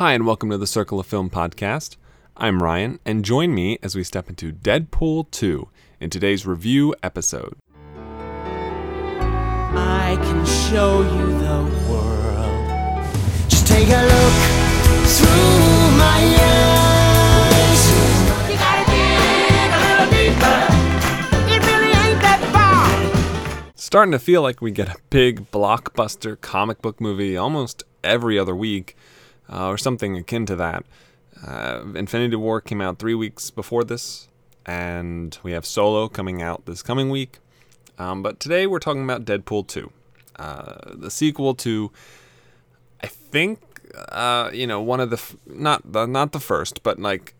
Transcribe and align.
Hi, 0.00 0.14
and 0.14 0.24
welcome 0.24 0.48
to 0.48 0.56
the 0.56 0.66
Circle 0.66 0.98
of 0.98 1.04
Film 1.04 1.28
podcast. 1.28 1.98
I'm 2.34 2.62
Ryan, 2.62 2.98
and 3.04 3.22
join 3.22 3.54
me 3.54 3.78
as 3.82 3.94
we 3.94 4.02
step 4.02 4.30
into 4.30 4.50
Deadpool 4.50 5.30
2 5.30 5.68
in 6.00 6.08
today's 6.08 6.46
review 6.46 6.94
episode. 7.02 7.58
I 9.76 10.16
can 10.22 10.46
show 10.46 11.02
you 11.02 11.26
the 11.38 11.64
world. 11.90 13.04
Just 13.50 13.66
take 13.66 13.88
a 13.88 14.00
look 14.00 14.32
through 15.04 15.90
my 15.98 16.20
eyes. 16.40 17.82
You 18.50 18.56
gotta 18.56 18.86
dig 18.90 19.70
a 19.70 19.80
little 19.84 20.08
deeper. 20.16 20.60
It 21.52 21.60
really 21.66 21.92
ain't 21.92 22.22
that 22.22 22.40
far. 22.54 22.88
Starting 23.74 24.12
to 24.12 24.18
feel 24.18 24.40
like 24.40 24.62
we 24.62 24.70
get 24.70 24.88
a 24.88 24.96
big 25.10 25.50
blockbuster 25.50 26.40
comic 26.40 26.80
book 26.80 27.02
movie 27.02 27.36
almost 27.36 27.84
every 28.02 28.38
other 28.38 28.56
week, 28.56 28.96
uh, 29.52 29.68
or 29.68 29.78
something 29.78 30.16
akin 30.16 30.46
to 30.46 30.56
that. 30.56 30.84
Uh, 31.46 31.82
Infinity 31.94 32.36
War 32.36 32.60
came 32.60 32.80
out 32.80 32.98
three 32.98 33.14
weeks 33.14 33.50
before 33.50 33.84
this, 33.84 34.28
and 34.66 35.38
we 35.42 35.52
have 35.52 35.64
Solo 35.64 36.08
coming 36.08 36.42
out 36.42 36.66
this 36.66 36.82
coming 36.82 37.10
week. 37.10 37.38
Um, 37.98 38.22
but 38.22 38.40
today 38.40 38.66
we're 38.66 38.78
talking 38.78 39.04
about 39.04 39.24
Deadpool 39.24 39.66
2, 39.66 39.92
uh, 40.36 40.74
the 40.94 41.10
sequel 41.10 41.54
to, 41.56 41.90
I 43.02 43.06
think, 43.06 43.60
uh, 44.10 44.50
you 44.52 44.66
know, 44.66 44.80
one 44.80 45.00
of 45.00 45.10
the 45.10 45.16
f- 45.16 45.36
not 45.46 45.92
the 45.92 46.06
not 46.06 46.32
the 46.32 46.40
first, 46.40 46.82
but 46.82 46.98
like 46.98 47.34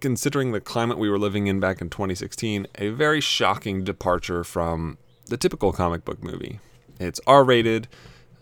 considering 0.00 0.52
the 0.52 0.60
climate 0.60 0.98
we 0.98 1.10
were 1.10 1.18
living 1.18 1.46
in 1.46 1.60
back 1.60 1.80
in 1.80 1.90
2016, 1.90 2.66
a 2.76 2.88
very 2.90 3.20
shocking 3.20 3.84
departure 3.84 4.44
from 4.44 4.98
the 5.26 5.36
typical 5.36 5.72
comic 5.72 6.04
book 6.04 6.22
movie. 6.22 6.60
It's 7.00 7.20
R-rated. 7.26 7.88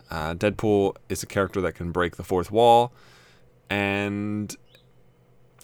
Uh, 0.09 0.35
Deadpool 0.35 0.95
is 1.09 1.23
a 1.23 1.25
character 1.25 1.59
that 1.61 1.73
can 1.73 1.91
break 1.91 2.15
the 2.15 2.23
fourth 2.23 2.51
wall, 2.51 2.93
and 3.69 4.55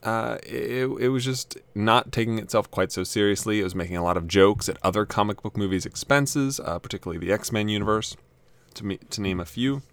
uh, 0.04 0.38
it, 0.44 0.88
it 1.00 1.10
was 1.10 1.24
just 1.24 1.58
not 1.76 2.12
taking 2.12 2.40
itself 2.40 2.70
quite 2.72 2.92
so 2.92 3.04
seriously. 3.04 3.60
It 3.60 3.64
was 3.64 3.76
making 3.76 3.98
a 3.98 4.04
lot 4.04 4.18
of 4.18 4.28
jokes 4.28 4.68
at 4.68 4.78
other 4.84 5.06
comic 5.06 5.42
book 5.42 5.56
movies' 5.56 5.86
expenses, 5.86 6.60
uh, 6.60 6.80
particularly 6.80 7.24
the 7.24 7.32
X 7.32 7.52
Men 7.52 7.70
universe, 7.70 8.16
to 8.76 8.86
me, 8.86 8.98
to 9.10 9.22
name 9.22 9.40
a 9.40 9.46
few. 9.46 9.84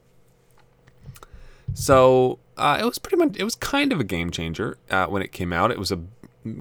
So 1.74 2.38
uh, 2.56 2.78
it 2.80 2.84
was 2.84 2.98
pretty 2.98 3.16
much 3.16 3.36
it 3.36 3.44
was 3.44 3.54
kind 3.54 3.92
of 3.92 4.00
a 4.00 4.04
game 4.04 4.30
changer 4.30 4.78
uh, 4.90 5.06
when 5.06 5.22
it 5.22 5.32
came 5.32 5.52
out. 5.52 5.70
It 5.70 5.78
was 5.78 5.92
a 5.92 6.00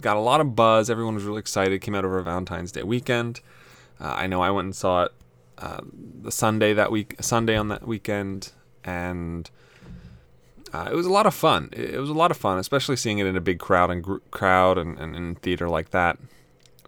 got 0.01 0.17
a 0.17 0.21
lot 0.21 0.41
of 0.41 0.55
buzz. 0.55 0.89
Everyone 0.89 1.15
was 1.15 1.23
really 1.23 1.39
excited. 1.39 1.73
It 1.73 1.79
came 1.79 1.95
out 1.95 2.03
over 2.03 2.21
Valentine's 2.21 2.71
Day 2.71 2.83
weekend. 2.83 3.39
Uh, 3.99 4.13
I 4.17 4.27
know 4.27 4.41
I 4.41 4.51
went 4.51 4.65
and 4.65 4.75
saw 4.75 5.03
it 5.03 5.11
uh, 5.57 5.81
the 6.21 6.31
Sunday 6.31 6.73
that 6.73 6.91
week, 6.91 7.15
Sunday 7.21 7.55
on 7.55 7.69
that 7.69 7.87
weekend, 7.87 8.51
and 8.83 9.49
uh, 10.73 10.89
it 10.91 10.95
was 10.95 11.05
a 11.05 11.11
lot 11.11 11.25
of 11.25 11.33
fun. 11.33 11.69
It, 11.71 11.99
was 11.99 12.09
a 12.09 12.13
lot 12.13 12.31
of 12.31 12.37
fun, 12.37 12.57
especially 12.57 12.95
seeing 12.95 13.19
it 13.19 13.27
in 13.27 13.35
a 13.35 13.41
big 13.41 13.59
crowd 13.59 13.89
and 13.89 14.03
gr- 14.03 14.17
crowd 14.31 14.77
and, 14.77 14.97
and 14.99 15.15
in 15.15 15.35
theater 15.35 15.69
like 15.69 15.91
that. 15.91 16.17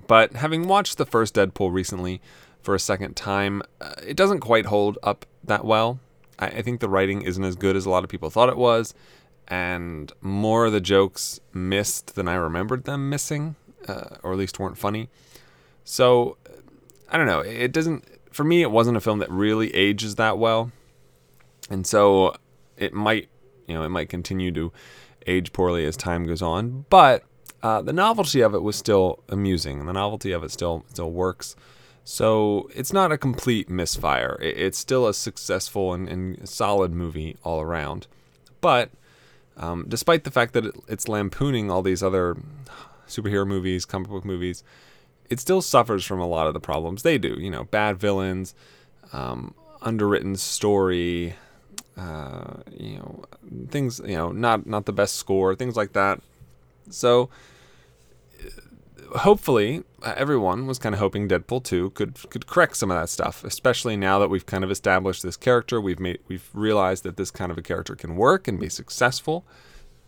But 0.07 0.33
having 0.33 0.67
watched 0.67 0.97
the 0.97 1.05
first 1.05 1.35
Deadpool 1.35 1.71
recently 1.71 2.21
for 2.61 2.75
a 2.75 2.79
second 2.79 3.15
time, 3.15 3.61
uh, 3.79 3.93
it 4.05 4.17
doesn't 4.17 4.39
quite 4.39 4.65
hold 4.65 4.97
up 5.03 5.25
that 5.43 5.63
well. 5.63 5.99
I, 6.37 6.47
I 6.47 6.61
think 6.61 6.79
the 6.79 6.89
writing 6.89 7.21
isn't 7.21 7.43
as 7.43 7.55
good 7.55 7.75
as 7.75 7.85
a 7.85 7.89
lot 7.89 8.03
of 8.03 8.09
people 8.09 8.29
thought 8.29 8.49
it 8.49 8.57
was, 8.57 8.93
and 9.47 10.11
more 10.21 10.65
of 10.65 10.73
the 10.73 10.81
jokes 10.81 11.39
missed 11.53 12.15
than 12.15 12.27
I 12.27 12.35
remembered 12.35 12.83
them 12.83 13.09
missing, 13.09 13.55
uh, 13.87 14.17
or 14.23 14.33
at 14.33 14.37
least 14.37 14.59
weren't 14.59 14.77
funny. 14.77 15.09
So 15.83 16.37
I 17.09 17.17
don't 17.17 17.27
know. 17.27 17.39
It 17.39 17.71
doesn't. 17.71 18.05
For 18.31 18.43
me, 18.43 18.61
it 18.61 18.71
wasn't 18.71 18.97
a 18.97 19.01
film 19.01 19.19
that 19.19 19.29
really 19.31 19.73
ages 19.73 20.15
that 20.15 20.37
well, 20.37 20.71
and 21.69 21.85
so 21.85 22.35
it 22.77 22.93
might, 22.93 23.27
you 23.69 23.75
know, 23.75 23.83
it 23.83 23.89
might 23.89 24.09
continue 24.09 24.51
to 24.51 24.73
age 25.27 25.53
poorly 25.53 25.85
as 25.85 25.95
time 25.95 26.25
goes 26.25 26.41
on. 26.41 26.85
But 26.89 27.23
uh, 27.61 27.81
the 27.81 27.93
novelty 27.93 28.41
of 28.41 28.53
it 28.53 28.63
was 28.63 28.75
still 28.75 29.23
amusing, 29.29 29.79
and 29.79 29.87
the 29.87 29.93
novelty 29.93 30.31
of 30.31 30.43
it 30.43 30.51
still 30.51 30.83
still 30.89 31.11
works. 31.11 31.55
So 32.03 32.69
it's 32.73 32.91
not 32.91 33.11
a 33.11 33.17
complete 33.17 33.69
misfire. 33.69 34.37
It, 34.41 34.57
it's 34.57 34.77
still 34.77 35.07
a 35.07 35.13
successful 35.13 35.93
and, 35.93 36.09
and 36.09 36.49
solid 36.49 36.91
movie 36.91 37.37
all 37.43 37.61
around. 37.61 38.07
But 38.61 38.89
um, 39.57 39.85
despite 39.87 40.23
the 40.23 40.31
fact 40.31 40.53
that 40.53 40.65
it, 40.65 40.75
it's 40.87 41.07
lampooning 41.07 41.69
all 41.69 41.81
these 41.81 42.01
other 42.01 42.37
superhero 43.07 43.45
movies, 43.45 43.85
comic 43.85 44.09
book 44.09 44.25
movies, 44.25 44.63
it 45.29 45.39
still 45.39 45.61
suffers 45.61 46.05
from 46.05 46.19
a 46.19 46.27
lot 46.27 46.47
of 46.47 46.53
the 46.53 46.59
problems 46.59 47.03
they 47.03 47.17
do. 47.17 47.35
You 47.39 47.51
know, 47.51 47.65
bad 47.65 47.99
villains, 47.99 48.55
um, 49.13 49.53
underwritten 49.81 50.35
story, 50.35 51.35
uh, 51.99 52.61
you 52.71 52.97
know, 52.97 53.23
things. 53.69 53.99
You 53.99 54.17
know, 54.17 54.31
not 54.31 54.65
not 54.65 54.85
the 54.85 54.93
best 54.93 55.15
score, 55.15 55.55
things 55.55 55.75
like 55.75 55.93
that. 55.93 56.21
So, 56.89 57.29
uh, 58.39 59.17
hopefully, 59.19 59.83
uh, 60.01 60.13
everyone 60.15 60.65
was 60.65 60.79
kind 60.79 60.95
of 60.95 60.99
hoping 60.99 61.27
Deadpool 61.27 61.63
two 61.63 61.89
could 61.91 62.29
could 62.29 62.47
correct 62.47 62.77
some 62.77 62.89
of 62.91 62.99
that 62.99 63.09
stuff, 63.09 63.43
especially 63.43 63.97
now 63.97 64.19
that 64.19 64.29
we've 64.29 64.45
kind 64.45 64.63
of 64.63 64.71
established 64.71 65.23
this 65.23 65.37
character. 65.37 65.81
We've 65.81 65.99
made 65.99 66.19
we've 66.27 66.49
realized 66.53 67.03
that 67.03 67.17
this 67.17 67.31
kind 67.31 67.51
of 67.51 67.57
a 67.57 67.61
character 67.61 67.95
can 67.95 68.15
work 68.15 68.47
and 68.47 68.59
be 68.59 68.69
successful 68.69 69.45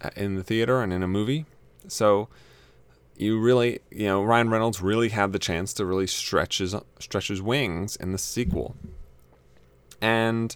uh, 0.01 0.09
in 0.15 0.35
the 0.35 0.43
theater 0.43 0.81
and 0.81 0.93
in 0.93 1.03
a 1.03 1.07
movie. 1.07 1.45
So 1.87 2.29
you 3.17 3.39
really, 3.39 3.79
you 3.91 4.07
know, 4.07 4.23
Ryan 4.23 4.49
Reynolds 4.49 4.81
really 4.81 5.09
had 5.09 5.31
the 5.33 5.39
chance 5.39 5.73
to 5.73 5.85
really 5.85 6.07
stretch 6.07 6.59
his 6.59 6.75
stretch 6.99 7.27
his 7.27 7.41
wings 7.41 7.95
in 7.97 8.11
the 8.13 8.17
sequel, 8.17 8.75
and 10.01 10.55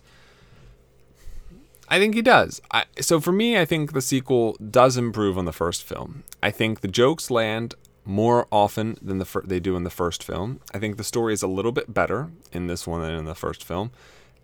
I 1.88 2.00
think 2.00 2.16
he 2.16 2.22
does. 2.22 2.62
I, 2.72 2.86
so 3.00 3.20
for 3.20 3.32
me, 3.32 3.58
I 3.58 3.66
think 3.66 3.94
the 3.94 4.02
sequel 4.02 4.58
does 4.58 4.98
improve 4.98 5.38
on 5.38 5.46
the 5.46 5.54
first 5.54 5.84
film. 5.84 6.24
I 6.42 6.52
think 6.52 6.82
the 6.82 6.88
jokes 6.88 7.30
land 7.30 7.76
more 8.06 8.48
often 8.52 8.98
than 9.02 9.18
the 9.18 9.26
fir- 9.26 9.44
they 9.46 9.60
do 9.60 9.76
in 9.76 9.84
the 9.84 9.90
first 9.90 10.24
film. 10.24 10.62
I 10.74 10.80
think 10.80 10.98
the 10.98 11.04
story 11.04 11.34
is 11.34 11.42
a 11.42 11.48
little 11.48 11.72
bit 11.72 11.94
better 11.94 12.30
in 12.52 12.68
this 12.68 12.86
one 12.86 13.02
than 13.02 13.14
in 13.14 13.26
the 13.26 13.36
first 13.36 13.64
film, 13.64 13.92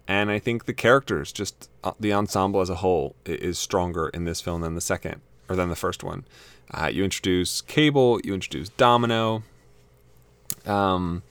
and 0.07 0.31
I 0.31 0.39
think 0.39 0.65
the 0.65 0.73
characters, 0.73 1.31
just 1.31 1.69
uh, 1.83 1.93
the 1.99 2.13
ensemble 2.13 2.61
as 2.61 2.69
a 2.69 2.75
whole, 2.75 3.15
is 3.25 3.59
stronger 3.59 4.09
in 4.09 4.25
this 4.25 4.41
film 4.41 4.61
than 4.61 4.75
the 4.75 4.81
second 4.81 5.21
or 5.47 5.55
than 5.55 5.69
the 5.69 5.75
first 5.75 6.03
one. 6.03 6.25
Uh, 6.71 6.89
you 6.91 7.03
introduce 7.03 7.61
Cable, 7.61 8.19
you 8.23 8.33
introduce 8.33 8.69
Domino. 8.69 9.43
Um, 10.65 11.23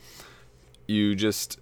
you 0.87 1.15
just 1.15 1.59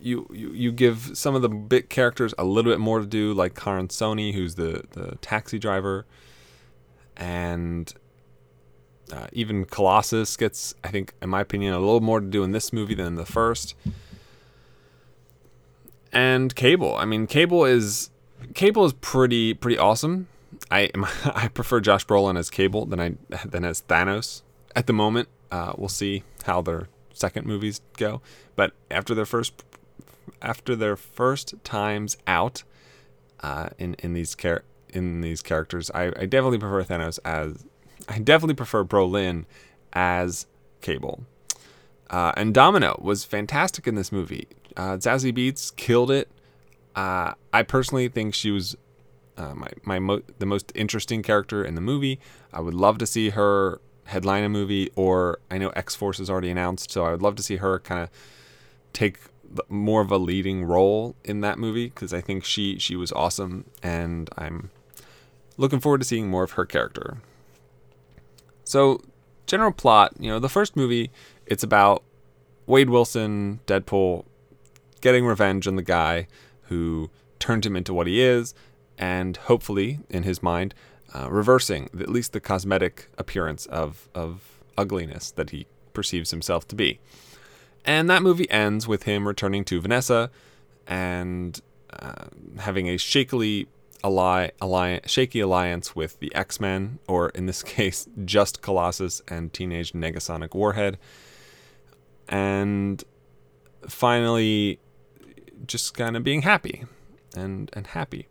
you, 0.00 0.28
you 0.32 0.72
give 0.72 1.10
some 1.14 1.34
of 1.34 1.42
the 1.42 1.48
bit 1.48 1.90
characters 1.90 2.34
a 2.38 2.44
little 2.44 2.70
bit 2.72 2.80
more 2.80 3.00
to 3.00 3.06
do, 3.06 3.32
like 3.32 3.54
Karan 3.54 3.88
Soni, 3.88 4.34
who's 4.34 4.54
the 4.54 4.84
the 4.92 5.16
taxi 5.20 5.58
driver, 5.58 6.06
and 7.16 7.92
uh, 9.12 9.26
even 9.32 9.64
Colossus 9.64 10.36
gets, 10.36 10.74
I 10.84 10.88
think, 10.88 11.14
in 11.20 11.28
my 11.28 11.40
opinion, 11.40 11.74
a 11.74 11.78
little 11.78 12.00
more 12.00 12.20
to 12.20 12.26
do 12.26 12.42
in 12.42 12.52
this 12.52 12.72
movie 12.72 12.94
than 12.94 13.06
in 13.06 13.14
the 13.16 13.26
first. 13.26 13.74
And 16.12 16.54
Cable, 16.54 16.96
I 16.96 17.04
mean, 17.04 17.26
Cable 17.26 17.64
is 17.64 18.10
Cable 18.54 18.84
is 18.84 18.92
pretty 18.94 19.54
pretty 19.54 19.78
awesome. 19.78 20.28
I 20.70 20.90
I 21.24 21.48
prefer 21.48 21.80
Josh 21.80 22.06
Brolin 22.06 22.38
as 22.38 22.50
Cable 22.50 22.86
than 22.86 23.00
I 23.00 23.14
than 23.44 23.64
as 23.64 23.82
Thanos 23.82 24.42
at 24.74 24.86
the 24.86 24.92
moment. 24.92 25.28
Uh, 25.50 25.72
we'll 25.76 25.88
see 25.88 26.22
how 26.44 26.62
their 26.62 26.88
second 27.12 27.46
movies 27.46 27.80
go, 27.96 28.22
but 28.56 28.72
after 28.90 29.14
their 29.14 29.26
first 29.26 29.64
after 30.42 30.74
their 30.76 30.96
first 30.96 31.54
times 31.64 32.16
out 32.26 32.64
uh, 33.40 33.70
in 33.78 33.94
in 34.00 34.12
these 34.12 34.34
char- 34.34 34.64
in 34.88 35.20
these 35.20 35.42
characters, 35.42 35.90
I, 35.94 36.06
I 36.16 36.26
definitely 36.26 36.58
prefer 36.58 36.84
Thanos 36.84 37.18
as 37.24 37.64
I 38.08 38.18
definitely 38.18 38.54
prefer 38.54 38.84
Brolin 38.84 39.44
as 39.92 40.46
Cable. 40.80 41.24
Uh, 42.08 42.32
and 42.36 42.52
Domino 42.52 42.98
was 43.00 43.24
fantastic 43.24 43.86
in 43.86 43.94
this 43.94 44.10
movie. 44.10 44.48
Uh, 44.76 44.96
Zazie 44.96 45.32
Beetz 45.32 45.74
killed 45.76 46.10
it. 46.10 46.28
Uh, 46.96 47.34
I 47.52 47.62
personally 47.62 48.08
think 48.08 48.34
she 48.34 48.50
was 48.50 48.76
uh, 49.36 49.54
my 49.54 49.68
my 49.84 49.98
mo- 49.98 50.22
the 50.38 50.46
most 50.46 50.72
interesting 50.74 51.22
character 51.22 51.64
in 51.64 51.74
the 51.74 51.80
movie. 51.80 52.18
I 52.52 52.60
would 52.60 52.74
love 52.74 52.98
to 52.98 53.06
see 53.06 53.30
her 53.30 53.80
headline 54.04 54.42
a 54.42 54.48
movie, 54.48 54.90
or 54.96 55.38
I 55.50 55.58
know 55.58 55.70
X 55.70 55.94
Force 55.94 56.18
is 56.18 56.28
already 56.28 56.50
announced, 56.50 56.90
so 56.90 57.04
I 57.04 57.12
would 57.12 57.22
love 57.22 57.36
to 57.36 57.42
see 57.42 57.56
her 57.56 57.78
kind 57.78 58.02
of 58.02 58.10
take 58.92 59.18
more 59.68 60.00
of 60.00 60.10
a 60.10 60.18
leading 60.18 60.64
role 60.64 61.16
in 61.24 61.40
that 61.40 61.58
movie 61.58 61.88
because 61.88 62.12
I 62.14 62.20
think 62.20 62.44
she 62.44 62.78
she 62.78 62.96
was 62.96 63.12
awesome, 63.12 63.64
and 63.82 64.30
I'm 64.36 64.70
looking 65.56 65.80
forward 65.80 66.00
to 66.00 66.06
seeing 66.06 66.28
more 66.28 66.44
of 66.44 66.52
her 66.52 66.64
character. 66.64 67.18
So, 68.64 69.00
general 69.46 69.72
plot, 69.72 70.14
you 70.18 70.30
know, 70.30 70.38
the 70.38 70.48
first 70.48 70.76
movie, 70.76 71.10
it's 71.46 71.62
about 71.62 72.04
Wade 72.66 72.88
Wilson, 72.88 73.60
Deadpool, 73.66 74.24
getting 75.00 75.26
revenge 75.26 75.66
on 75.66 75.76
the 75.76 75.82
guy 75.82 76.28
who 76.64 77.10
turned 77.40 77.66
him 77.66 77.74
into 77.74 77.92
what 77.92 78.06
he 78.06 78.20
is, 78.20 78.54
and 78.96 79.36
hopefully, 79.36 79.98
in 80.08 80.22
his 80.22 80.42
mind, 80.42 80.74
uh, 81.12 81.28
reversing 81.30 81.90
at 81.98 82.08
least 82.08 82.32
the 82.32 82.40
cosmetic 82.40 83.08
appearance 83.18 83.66
of, 83.66 84.08
of 84.14 84.60
ugliness 84.78 85.32
that 85.32 85.50
he 85.50 85.66
perceives 85.92 86.30
himself 86.30 86.68
to 86.68 86.76
be. 86.76 87.00
And 87.84 88.10
that 88.10 88.22
movie 88.22 88.50
ends 88.50 88.86
with 88.86 89.04
him 89.04 89.26
returning 89.26 89.64
to 89.66 89.80
Vanessa 89.80 90.30
and 90.86 91.60
uh, 91.98 92.26
having 92.58 92.88
a 92.88 92.96
shakily 92.96 93.66
ally, 94.02 94.50
alliance, 94.60 95.10
shaky 95.10 95.40
alliance 95.40 95.94
with 95.94 96.18
the 96.20 96.34
X 96.34 96.60
Men, 96.60 96.98
or 97.06 97.30
in 97.30 97.46
this 97.46 97.62
case, 97.76 98.08
just 98.24 98.62
Colossus 98.62 99.22
and 99.28 99.52
Teenage 99.52 99.92
Negasonic 99.92 100.54
Warhead, 100.54 100.98
and 102.28 103.02
finally, 103.88 104.78
just 105.66 105.94
kind 105.94 106.16
of 106.16 106.24
being 106.24 106.42
happy 106.42 106.84
and 107.36 107.70
and 107.72 107.88
happy. 107.88 108.28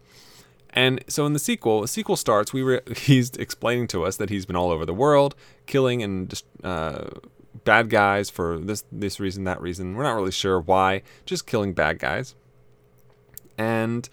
And 0.71 1.03
so 1.07 1.25
in 1.25 1.33
the 1.33 1.39
sequel, 1.39 1.81
the 1.81 1.87
sequel 1.87 2.15
starts. 2.15 2.53
We 2.53 2.63
were 2.63 2.83
he's 2.95 3.31
explaining 3.31 3.87
to 3.87 4.05
us 4.05 4.17
that 4.17 4.29
he's 4.29 4.45
been 4.45 4.55
all 4.55 4.71
over 4.71 4.85
the 4.85 4.93
world, 4.93 5.35
killing 5.65 6.03
and 6.03 6.41
uh, 6.63 7.05
bad 7.63 7.89
guys 7.89 8.29
for 8.29 8.57
this 8.59 8.83
this 8.91 9.19
reason, 9.19 9.43
that 9.45 9.61
reason. 9.61 9.95
We're 9.95 10.03
not 10.03 10.15
really 10.15 10.31
sure 10.31 10.59
why. 10.59 11.01
Just 11.25 11.47
killing 11.47 11.73
bad 11.73 11.99
guys. 11.99 12.35
And 13.57 14.07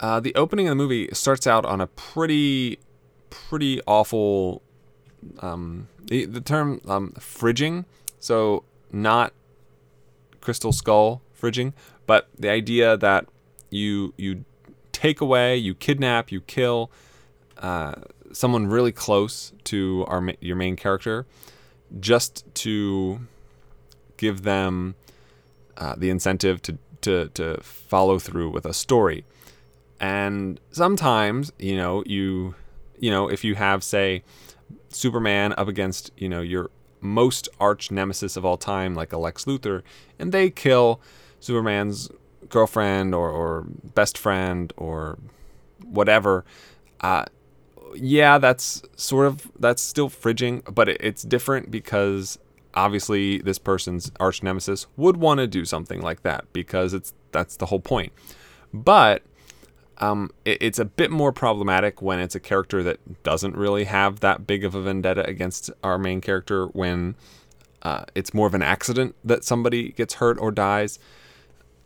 uh, 0.00 0.20
the 0.20 0.34
opening 0.34 0.68
of 0.68 0.72
the 0.72 0.76
movie 0.76 1.08
starts 1.12 1.46
out 1.46 1.64
on 1.64 1.80
a 1.80 1.86
pretty 1.86 2.78
pretty 3.30 3.80
awful. 3.86 4.62
Um, 5.40 5.88
the 6.00 6.26
the 6.26 6.40
term 6.40 6.80
um, 6.86 7.12
fridging. 7.18 7.84
So 8.18 8.64
not 8.92 9.32
crystal 10.40 10.72
skull 10.72 11.22
fridging, 11.40 11.72
but 12.06 12.28
the 12.38 12.50
idea 12.50 12.96
that 12.96 13.26
you 13.70 14.14
you 14.16 14.44
take 14.92 15.20
away, 15.20 15.56
you 15.56 15.74
kidnap, 15.74 16.30
you 16.30 16.40
kill 16.40 16.90
uh, 17.58 17.94
someone 18.32 18.66
really 18.66 18.92
close 18.92 19.52
to 19.64 20.04
our 20.08 20.32
your 20.40 20.56
main 20.56 20.76
character, 20.76 21.26
just 22.00 22.44
to 22.54 23.20
give 24.16 24.42
them 24.42 24.94
uh, 25.76 25.94
the 25.96 26.10
incentive 26.10 26.62
to, 26.62 26.78
to 27.00 27.28
to 27.30 27.58
follow 27.62 28.18
through 28.18 28.50
with 28.50 28.64
a 28.64 28.72
story. 28.72 29.24
And 30.00 30.60
sometimes, 30.70 31.52
you 31.58 31.76
know, 31.76 32.02
you 32.06 32.54
you 32.98 33.10
know, 33.10 33.28
if 33.28 33.44
you 33.44 33.54
have 33.56 33.82
say 33.82 34.22
Superman 34.88 35.54
up 35.56 35.68
against, 35.68 36.10
you 36.16 36.28
know, 36.28 36.40
your 36.40 36.70
most 37.00 37.48
arch 37.58 37.90
nemesis 37.90 38.36
of 38.36 38.44
all 38.44 38.56
time, 38.56 38.94
like 38.94 39.12
a 39.12 39.18
Lex 39.18 39.44
Luthor, 39.44 39.82
and 40.18 40.30
they 40.32 40.50
kill 40.50 41.00
Superman's 41.40 42.08
girlfriend 42.48 43.14
or, 43.14 43.28
or 43.28 43.64
best 43.94 44.16
friend 44.16 44.72
or 44.76 45.18
whatever. 45.84 46.44
Uh, 47.00 47.24
yeah, 47.96 48.38
that's 48.38 48.82
sort 48.96 49.26
of 49.26 49.50
that's 49.58 49.82
still 49.82 50.08
fridging, 50.08 50.62
but 50.74 50.88
it, 50.88 50.98
it's 51.00 51.22
different 51.22 51.70
because 51.70 52.38
obviously 52.74 53.38
this 53.38 53.58
person's 53.58 54.10
arch 54.18 54.42
nemesis 54.42 54.86
would 54.96 55.16
want 55.16 55.38
to 55.38 55.46
do 55.46 55.64
something 55.64 56.00
like 56.00 56.22
that 56.22 56.50
because 56.52 56.94
it's 56.94 57.12
that's 57.32 57.56
the 57.56 57.66
whole 57.66 57.80
point. 57.80 58.12
But 58.72 59.22
um, 59.98 60.30
it, 60.44 60.58
it's 60.60 60.78
a 60.78 60.84
bit 60.84 61.10
more 61.10 61.32
problematic 61.32 62.02
when 62.02 62.18
it's 62.18 62.34
a 62.34 62.40
character 62.40 62.82
that 62.82 63.22
doesn't 63.22 63.56
really 63.56 63.84
have 63.84 64.20
that 64.20 64.46
big 64.46 64.64
of 64.64 64.74
a 64.74 64.82
vendetta 64.82 65.26
against 65.26 65.70
our 65.82 65.98
main 65.98 66.20
character. 66.20 66.66
When 66.66 67.14
uh, 67.82 68.04
it's 68.14 68.32
more 68.32 68.46
of 68.46 68.54
an 68.54 68.62
accident 68.62 69.14
that 69.24 69.44
somebody 69.44 69.92
gets 69.92 70.14
hurt 70.14 70.38
or 70.38 70.50
dies 70.50 70.98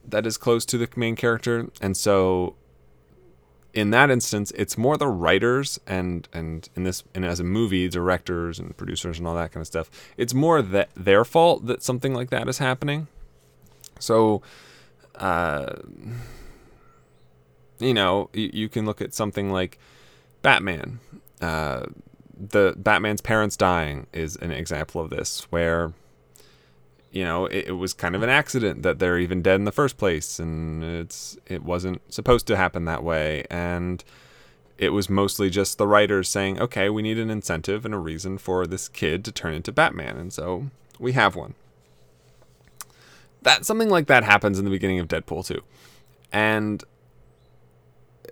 that 0.08 0.24
is 0.24 0.36
close 0.36 0.64
to 0.66 0.78
the 0.78 0.88
main 0.94 1.16
character, 1.16 1.68
and 1.80 1.96
so 1.96 2.54
in 3.76 3.90
that 3.90 4.10
instance, 4.10 4.50
it's 4.52 4.78
more 4.78 4.96
the 4.96 5.06
writers 5.06 5.78
and 5.86 6.26
and 6.32 6.68
in 6.74 6.84
this 6.84 7.04
and 7.14 7.26
as 7.26 7.38
a 7.38 7.44
movie, 7.44 7.88
directors 7.88 8.58
and 8.58 8.74
producers 8.74 9.18
and 9.18 9.28
all 9.28 9.34
that 9.34 9.52
kind 9.52 9.60
of 9.60 9.66
stuff. 9.66 9.90
It's 10.16 10.32
more 10.32 10.62
that 10.62 10.88
their 10.96 11.26
fault 11.26 11.66
that 11.66 11.82
something 11.82 12.14
like 12.14 12.30
that 12.30 12.48
is 12.48 12.56
happening. 12.56 13.06
So, 13.98 14.40
uh, 15.16 15.74
you 17.78 17.92
know, 17.92 18.30
you, 18.32 18.50
you 18.52 18.68
can 18.70 18.86
look 18.86 19.02
at 19.02 19.12
something 19.12 19.52
like 19.52 19.78
Batman. 20.40 20.98
Uh, 21.42 21.84
the 22.34 22.74
Batman's 22.78 23.20
parents 23.20 23.58
dying 23.58 24.06
is 24.10 24.36
an 24.36 24.52
example 24.52 25.02
of 25.02 25.10
this, 25.10 25.46
where 25.50 25.92
you 27.10 27.24
know 27.24 27.46
it, 27.46 27.68
it, 27.68 27.72
was 27.72 27.92
kind 27.92 28.14
of 28.14 28.22
an 28.22 28.28
accident 28.28 28.82
that 28.82 28.98
they're 28.98 29.18
even 29.18 29.42
dead 29.42 29.56
in 29.56 29.64
the 29.64 29.72
first 29.72 29.96
place, 29.96 30.38
and 30.38 30.84
it's 30.84 31.36
it 31.46 31.62
wasn't 31.62 32.00
supposed 32.12 32.46
to 32.48 32.56
happen 32.56 32.84
that 32.84 33.02
way, 33.02 33.44
and 33.50 34.04
it 34.78 34.90
was 34.90 35.08
mostly 35.08 35.48
just 35.48 35.78
the 35.78 35.86
writers 35.86 36.28
saying, 36.28 36.60
okay, 36.60 36.90
we 36.90 37.02
need 37.02 37.18
an 37.18 37.30
incentive 37.30 37.84
and 37.84 37.94
a 37.94 37.98
reason 37.98 38.36
for 38.36 38.66
this 38.66 38.88
kid 38.88 39.24
to 39.24 39.32
turn 39.32 39.54
into 39.54 39.72
Batman, 39.72 40.16
and 40.16 40.32
so 40.32 40.66
we 40.98 41.12
have 41.12 41.34
one. 41.34 41.54
That 43.42 43.64
something 43.64 43.88
like 43.88 44.06
that 44.08 44.24
happens 44.24 44.58
in 44.58 44.64
the 44.64 44.70
beginning 44.70 44.98
of 44.98 45.08
Deadpool 45.08 45.46
2, 45.46 45.60
and 46.32 46.84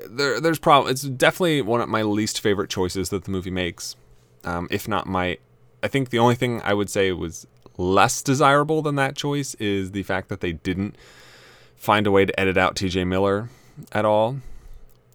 there 0.08 0.40
there's 0.40 0.58
problem. 0.58 0.90
It's 0.90 1.02
definitely 1.02 1.62
one 1.62 1.80
of 1.80 1.88
my 1.88 2.02
least 2.02 2.40
favorite 2.40 2.70
choices 2.70 3.10
that 3.10 3.24
the 3.24 3.30
movie 3.30 3.50
makes, 3.50 3.96
um, 4.44 4.68
if 4.70 4.88
not 4.88 5.06
my. 5.06 5.38
I 5.82 5.88
think 5.88 6.10
the 6.10 6.18
only 6.18 6.34
thing 6.34 6.62
I 6.62 6.74
would 6.74 6.88
say 6.88 7.12
was 7.12 7.46
less 7.76 8.22
desirable 8.22 8.82
than 8.82 8.94
that 8.96 9.16
choice 9.16 9.54
is 9.56 9.92
the 9.92 10.02
fact 10.02 10.28
that 10.28 10.40
they 10.40 10.52
didn't 10.52 10.96
find 11.76 12.06
a 12.06 12.10
way 12.10 12.24
to 12.24 12.40
edit 12.40 12.56
out 12.56 12.76
T.J. 12.76 13.04
Miller 13.04 13.50
at 13.92 14.04
all, 14.04 14.36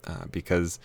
uh, 0.06 0.26
because 0.32 0.80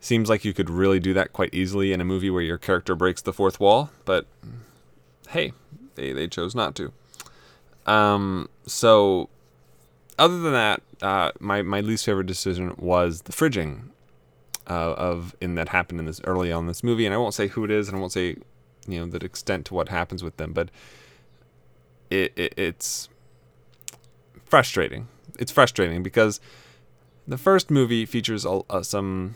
seems 0.00 0.28
like 0.28 0.44
you 0.44 0.52
could 0.52 0.70
really 0.70 1.00
do 1.00 1.12
that 1.14 1.32
quite 1.32 1.52
easily 1.52 1.92
in 1.92 2.00
a 2.00 2.04
movie 2.04 2.30
where 2.30 2.42
your 2.42 2.58
character 2.58 2.94
breaks 2.94 3.22
the 3.22 3.32
fourth 3.32 3.58
wall. 3.58 3.90
But 4.04 4.26
hey, 5.28 5.52
they 5.94 6.12
they 6.12 6.28
chose 6.28 6.54
not 6.54 6.74
to. 6.76 6.92
Um, 7.86 8.48
so 8.66 9.28
other 10.18 10.38
than 10.38 10.52
that, 10.52 10.82
uh, 11.02 11.32
my 11.40 11.62
my 11.62 11.80
least 11.80 12.04
favorite 12.04 12.26
decision 12.26 12.74
was 12.78 13.22
the 13.22 13.32
fridging 13.32 13.88
uh, 14.68 14.92
of 14.92 15.34
in 15.40 15.54
that 15.56 15.70
happened 15.70 16.00
in 16.00 16.06
this 16.06 16.20
early 16.24 16.52
on 16.52 16.66
this 16.66 16.82
movie, 16.82 17.06
and 17.06 17.14
I 17.14 17.18
won't 17.18 17.34
say 17.34 17.48
who 17.48 17.64
it 17.64 17.70
is, 17.70 17.88
and 17.88 17.96
I 17.96 18.00
won't 18.00 18.12
say 18.12 18.36
you 18.86 19.00
know 19.00 19.06
the 19.06 19.24
extent 19.24 19.66
to 19.66 19.74
what 19.74 19.88
happens 19.88 20.22
with 20.22 20.36
them, 20.36 20.52
but 20.52 20.70
it, 22.10 22.32
it 22.36 22.54
it's 22.56 23.08
frustrating. 24.44 25.08
It's 25.38 25.52
frustrating 25.52 26.02
because 26.02 26.40
the 27.26 27.38
first 27.38 27.70
movie 27.70 28.06
features 28.06 28.46
a, 28.46 28.84
some. 28.84 29.34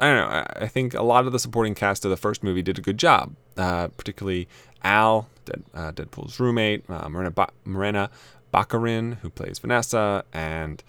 I 0.00 0.06
don't 0.06 0.16
know. 0.16 0.44
I, 0.56 0.66
think 0.66 0.92
a 0.94 1.02
lot 1.02 1.24
of 1.26 1.32
the 1.32 1.38
supporting 1.38 1.76
cast 1.76 2.04
of 2.04 2.10
the 2.10 2.16
first 2.16 2.42
movie 2.42 2.62
did 2.62 2.78
a 2.78 2.82
good 2.82 2.98
job, 2.98 3.36
uh, 3.56 3.88
particularly 3.88 4.48
Al, 4.82 5.28
Dead, 5.44 5.62
uh, 5.72 5.92
Deadpool's 5.92 6.40
roommate, 6.40 6.82
uh, 6.90 7.08
Morena, 7.08 7.30
ba- 7.30 7.52
Morena 7.64 8.10
Baccarin, 8.52 9.18
who 9.18 9.30
plays 9.30 9.60
Vanessa, 9.60 10.24
and 10.32 10.82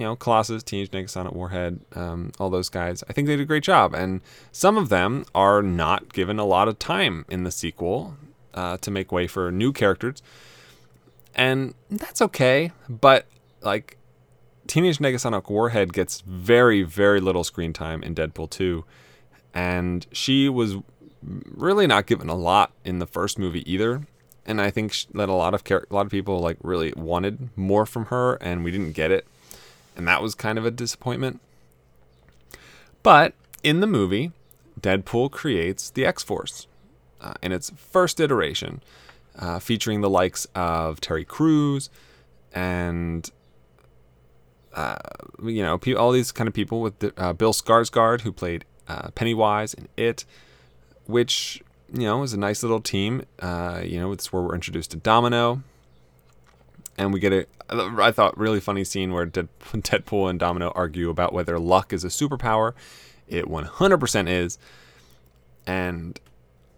you 0.00 0.06
know 0.06 0.16
Colossus, 0.16 0.62
Teenage 0.62 0.90
Negasonic 0.90 1.34
Warhead, 1.34 1.80
um, 1.94 2.32
all 2.40 2.48
those 2.48 2.70
guys. 2.70 3.04
I 3.08 3.12
think 3.12 3.28
they 3.28 3.36
did 3.36 3.42
a 3.42 3.46
great 3.46 3.62
job, 3.62 3.94
and 3.94 4.22
some 4.50 4.78
of 4.78 4.88
them 4.88 5.26
are 5.34 5.62
not 5.62 6.12
given 6.14 6.38
a 6.38 6.44
lot 6.44 6.68
of 6.68 6.78
time 6.78 7.26
in 7.28 7.44
the 7.44 7.50
sequel 7.50 8.16
uh, 8.54 8.78
to 8.78 8.90
make 8.90 9.12
way 9.12 9.26
for 9.26 9.52
new 9.52 9.72
characters, 9.72 10.22
and 11.34 11.74
that's 11.90 12.22
okay. 12.22 12.72
But 12.88 13.26
like 13.60 13.98
Teenage 14.66 14.98
Negasonic 14.98 15.50
Warhead 15.50 15.92
gets 15.92 16.22
very, 16.22 16.82
very 16.82 17.20
little 17.20 17.44
screen 17.44 17.74
time 17.74 18.02
in 18.02 18.14
Deadpool 18.14 18.48
2, 18.48 18.84
and 19.52 20.06
she 20.12 20.48
was 20.48 20.76
really 21.22 21.86
not 21.86 22.06
given 22.06 22.30
a 22.30 22.34
lot 22.34 22.72
in 22.86 22.98
the 22.98 23.06
first 23.06 23.38
movie 23.38 23.70
either 23.70 24.06
and 24.46 24.60
I 24.60 24.70
think 24.70 24.94
that 25.14 25.28
a 25.28 25.34
lot 25.34 25.52
of 25.52 25.62
a 25.70 25.94
lot 25.94 26.06
of 26.06 26.10
people 26.10 26.40
like 26.40 26.56
really 26.62 26.94
wanted 26.96 27.50
more 27.56 27.84
from 27.84 28.06
her, 28.06 28.34
and 28.36 28.64
we 28.64 28.70
didn't 28.70 28.92
get 28.92 29.10
it, 29.10 29.26
and 29.96 30.06
that 30.08 30.22
was 30.22 30.34
kind 30.34 30.58
of 30.58 30.64
a 30.64 30.70
disappointment. 30.70 31.40
But 33.02 33.34
in 33.62 33.80
the 33.80 33.86
movie, 33.86 34.32
Deadpool 34.80 35.30
creates 35.30 35.90
the 35.90 36.04
X 36.04 36.22
Force 36.22 36.66
uh, 37.20 37.34
in 37.42 37.52
its 37.52 37.70
first 37.76 38.20
iteration, 38.20 38.82
uh, 39.38 39.58
featuring 39.58 40.00
the 40.00 40.10
likes 40.10 40.46
of 40.54 41.00
Terry 41.00 41.24
Crews 41.24 41.90
and 42.52 43.30
uh, 44.74 44.96
you 45.42 45.62
know 45.62 45.78
all 45.96 46.12
these 46.12 46.32
kind 46.32 46.48
of 46.48 46.54
people 46.54 46.80
with 46.80 46.98
the, 46.98 47.12
uh, 47.16 47.32
Bill 47.32 47.52
Skarsgård 47.52 48.22
who 48.22 48.32
played 48.32 48.64
uh, 48.88 49.10
Pennywise 49.10 49.74
in 49.74 49.88
It, 49.96 50.24
which 51.06 51.62
you 51.92 52.02
know, 52.02 52.18
was 52.18 52.32
a 52.32 52.38
nice 52.38 52.62
little 52.62 52.80
team. 52.80 53.22
Uh, 53.40 53.82
you 53.84 53.98
know, 53.98 54.12
it's 54.12 54.32
where 54.32 54.42
we're 54.42 54.54
introduced 54.54 54.90
to 54.92 54.96
Domino. 54.96 55.62
And 57.00 57.14
we 57.14 57.18
get 57.18 57.32
a, 57.32 57.46
I 57.70 58.12
thought, 58.12 58.36
really 58.36 58.60
funny 58.60 58.84
scene 58.84 59.14
where 59.14 59.26
Deadpool 59.26 60.28
and 60.28 60.38
Domino 60.38 60.70
argue 60.74 61.08
about 61.08 61.32
whether 61.32 61.58
luck 61.58 61.94
is 61.94 62.04
a 62.04 62.08
superpower. 62.08 62.74
It 63.26 63.46
100% 63.46 64.28
is. 64.28 64.58
And 65.66 66.20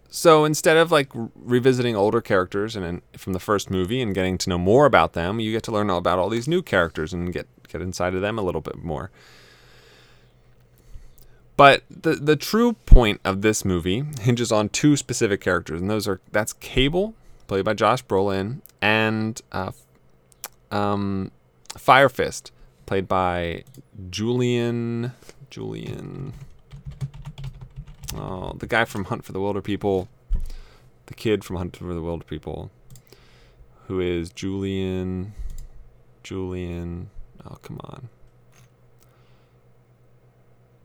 so 0.09 0.45
instead 0.45 0.77
of 0.77 0.93
like 0.93 1.09
revisiting 1.35 1.97
older 1.97 2.21
characters 2.21 2.77
and 2.77 3.01
from 3.17 3.33
the 3.33 3.39
first 3.39 3.69
movie 3.69 4.01
and 4.01 4.15
getting 4.15 4.37
to 4.37 4.49
know 4.49 4.57
more 4.57 4.85
about 4.85 5.11
them, 5.11 5.41
you 5.41 5.51
get 5.51 5.63
to 5.63 5.73
learn 5.73 5.89
about 5.89 6.19
all 6.19 6.29
these 6.29 6.47
new 6.47 6.61
characters 6.61 7.11
and 7.11 7.33
get 7.33 7.47
get 7.67 7.81
inside 7.81 8.15
of 8.15 8.21
them 8.21 8.39
a 8.39 8.43
little 8.43 8.61
bit 8.61 8.81
more. 8.81 9.11
But 11.57 11.83
the 11.89 12.15
the 12.15 12.37
true 12.37 12.73
point 12.85 13.19
of 13.25 13.41
this 13.41 13.65
movie 13.65 14.05
hinges 14.21 14.53
on 14.53 14.69
two 14.69 14.95
specific 14.95 15.41
characters, 15.41 15.81
and 15.81 15.89
those 15.89 16.07
are 16.07 16.21
that's 16.31 16.53
Cable, 16.53 17.13
played 17.47 17.65
by 17.65 17.73
Josh 17.73 18.05
Brolin, 18.05 18.61
and 18.81 19.41
uh, 19.51 19.71
um, 20.73 21.31
Fire 21.77 22.09
Fist, 22.09 22.51
played 22.85 23.07
by 23.07 23.63
Julian. 24.09 25.13
Julian. 25.49 26.33
Oh, 28.15 28.53
the 28.57 28.67
guy 28.67 28.85
from 28.85 29.05
Hunt 29.05 29.23
for 29.23 29.31
the 29.31 29.39
Wilder 29.39 29.61
People. 29.61 30.09
The 31.05 31.13
kid 31.13 31.43
from 31.43 31.57
Hunt 31.57 31.75
for 31.77 31.93
the 31.93 32.01
Wilder 32.01 32.25
People. 32.25 32.71
Who 33.87 33.99
is 33.99 34.31
Julian. 34.31 35.33
Julian. 36.23 37.09
Oh, 37.45 37.57
come 37.61 37.79
on. 37.83 38.09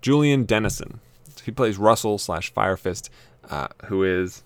Julian 0.03 0.45
Dennison. 0.45 1.01
He 1.45 1.51
plays 1.51 1.79
Russell 1.79 2.19
slash 2.19 2.53
Firefist, 2.53 3.09
uh, 3.49 3.69
who 3.87 4.05
is. 4.05 4.43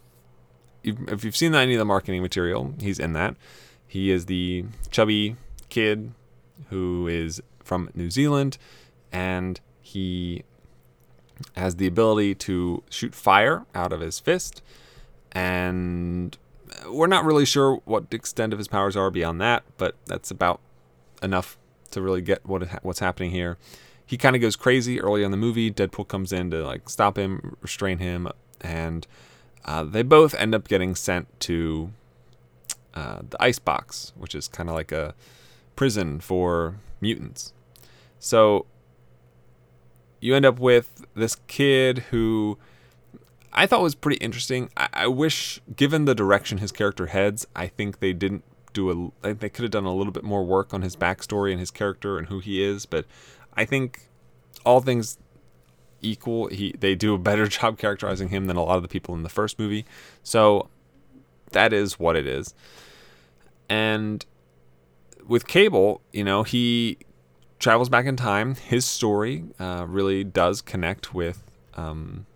If 0.84 1.24
you've 1.24 1.36
seen 1.36 1.54
any 1.54 1.74
of 1.74 1.78
the 1.78 1.84
marketing 1.84 2.22
material, 2.22 2.74
he's 2.80 2.98
in 2.98 3.12
that. 3.12 3.36
He 3.92 4.10
is 4.10 4.24
the 4.24 4.64
chubby 4.90 5.36
kid 5.68 6.12
who 6.70 7.06
is 7.08 7.42
from 7.62 7.90
New 7.94 8.10
Zealand, 8.10 8.56
and 9.12 9.60
he 9.82 10.44
has 11.56 11.76
the 11.76 11.86
ability 11.86 12.34
to 12.36 12.82
shoot 12.88 13.14
fire 13.14 13.66
out 13.74 13.92
of 13.92 14.00
his 14.00 14.18
fist. 14.18 14.62
And 15.32 16.38
we're 16.88 17.06
not 17.06 17.26
really 17.26 17.44
sure 17.44 17.82
what 17.84 18.08
the 18.08 18.16
extent 18.16 18.54
of 18.54 18.58
his 18.58 18.66
powers 18.66 18.96
are 18.96 19.10
beyond 19.10 19.42
that, 19.42 19.62
but 19.76 19.94
that's 20.06 20.30
about 20.30 20.60
enough 21.22 21.58
to 21.90 22.00
really 22.00 22.22
get 22.22 22.46
what 22.46 22.82
what's 22.82 23.00
happening 23.00 23.30
here. 23.30 23.58
He 24.06 24.16
kind 24.16 24.34
of 24.34 24.40
goes 24.40 24.56
crazy 24.56 25.02
early 25.02 25.22
in 25.22 25.32
the 25.32 25.36
movie. 25.36 25.70
Deadpool 25.70 26.08
comes 26.08 26.32
in 26.32 26.50
to 26.50 26.64
like 26.64 26.88
stop 26.88 27.18
him, 27.18 27.58
restrain 27.60 27.98
him, 27.98 28.26
and 28.62 29.06
uh, 29.66 29.84
they 29.84 30.02
both 30.02 30.34
end 30.36 30.54
up 30.54 30.66
getting 30.66 30.94
sent 30.94 31.28
to 31.40 31.90
uh, 32.94 33.20
the 33.28 33.42
ice 33.42 33.58
box, 33.58 34.12
which 34.16 34.34
is 34.34 34.48
kind 34.48 34.68
of 34.68 34.74
like 34.74 34.92
a 34.92 35.14
prison 35.76 36.20
for 36.20 36.76
mutants. 37.00 37.52
So 38.18 38.66
you 40.20 40.34
end 40.34 40.46
up 40.46 40.58
with 40.58 41.04
this 41.14 41.36
kid 41.46 41.98
who 42.10 42.58
I 43.52 43.66
thought 43.66 43.82
was 43.82 43.94
pretty 43.94 44.18
interesting. 44.18 44.70
I, 44.76 44.88
I 44.92 45.06
wish, 45.08 45.60
given 45.76 46.04
the 46.04 46.14
direction 46.14 46.58
his 46.58 46.72
character 46.72 47.06
heads, 47.06 47.46
I 47.54 47.66
think 47.66 47.98
they 47.98 48.12
didn't 48.12 48.44
do 48.72 49.12
a. 49.22 49.34
They 49.34 49.48
could 49.48 49.62
have 49.62 49.70
done 49.72 49.84
a 49.84 49.94
little 49.94 50.12
bit 50.12 50.24
more 50.24 50.44
work 50.44 50.72
on 50.72 50.82
his 50.82 50.96
backstory 50.96 51.50
and 51.50 51.60
his 51.60 51.70
character 51.70 52.18
and 52.18 52.28
who 52.28 52.38
he 52.38 52.62
is. 52.62 52.86
But 52.86 53.04
I 53.54 53.64
think 53.64 54.08
all 54.64 54.80
things 54.80 55.18
equal, 56.00 56.48
he 56.48 56.74
they 56.78 56.94
do 56.94 57.14
a 57.14 57.18
better 57.18 57.46
job 57.48 57.78
characterizing 57.78 58.28
him 58.28 58.46
than 58.46 58.56
a 58.56 58.62
lot 58.62 58.76
of 58.76 58.82
the 58.82 58.88
people 58.88 59.14
in 59.14 59.22
the 59.22 59.28
first 59.28 59.58
movie. 59.58 59.84
So 60.22 60.68
that 61.52 61.72
is 61.72 61.98
what 61.98 62.16
it 62.16 62.26
is. 62.26 62.54
And 63.68 64.24
with 65.26 65.46
Cable, 65.46 66.00
you 66.12 66.24
know, 66.24 66.42
he 66.42 66.98
travels 67.58 67.88
back 67.88 68.06
in 68.06 68.16
time. 68.16 68.54
His 68.54 68.84
story 68.84 69.44
uh, 69.58 69.86
really 69.88 70.24
does 70.24 70.60
connect 70.60 71.14
with 71.14 71.42
um, 71.74 72.26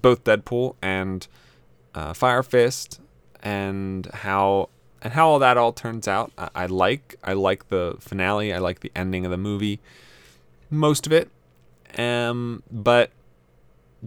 both 0.00 0.24
Deadpool 0.24 0.76
and 0.82 1.26
uh, 1.94 2.12
Fire 2.12 2.42
Fist, 2.42 3.00
and 3.42 4.06
how 4.12 4.68
and 5.02 5.12
how 5.12 5.28
all 5.28 5.38
that 5.38 5.56
all 5.56 5.72
turns 5.72 6.06
out. 6.06 6.32
I, 6.36 6.48
I 6.54 6.66
like 6.66 7.16
I 7.24 7.32
like 7.32 7.68
the 7.68 7.96
finale. 7.98 8.52
I 8.52 8.58
like 8.58 8.80
the 8.80 8.92
ending 8.94 9.24
of 9.24 9.30
the 9.30 9.38
movie, 9.38 9.80
most 10.70 11.06
of 11.06 11.12
it. 11.12 11.30
Um, 11.96 12.62
but 12.70 13.10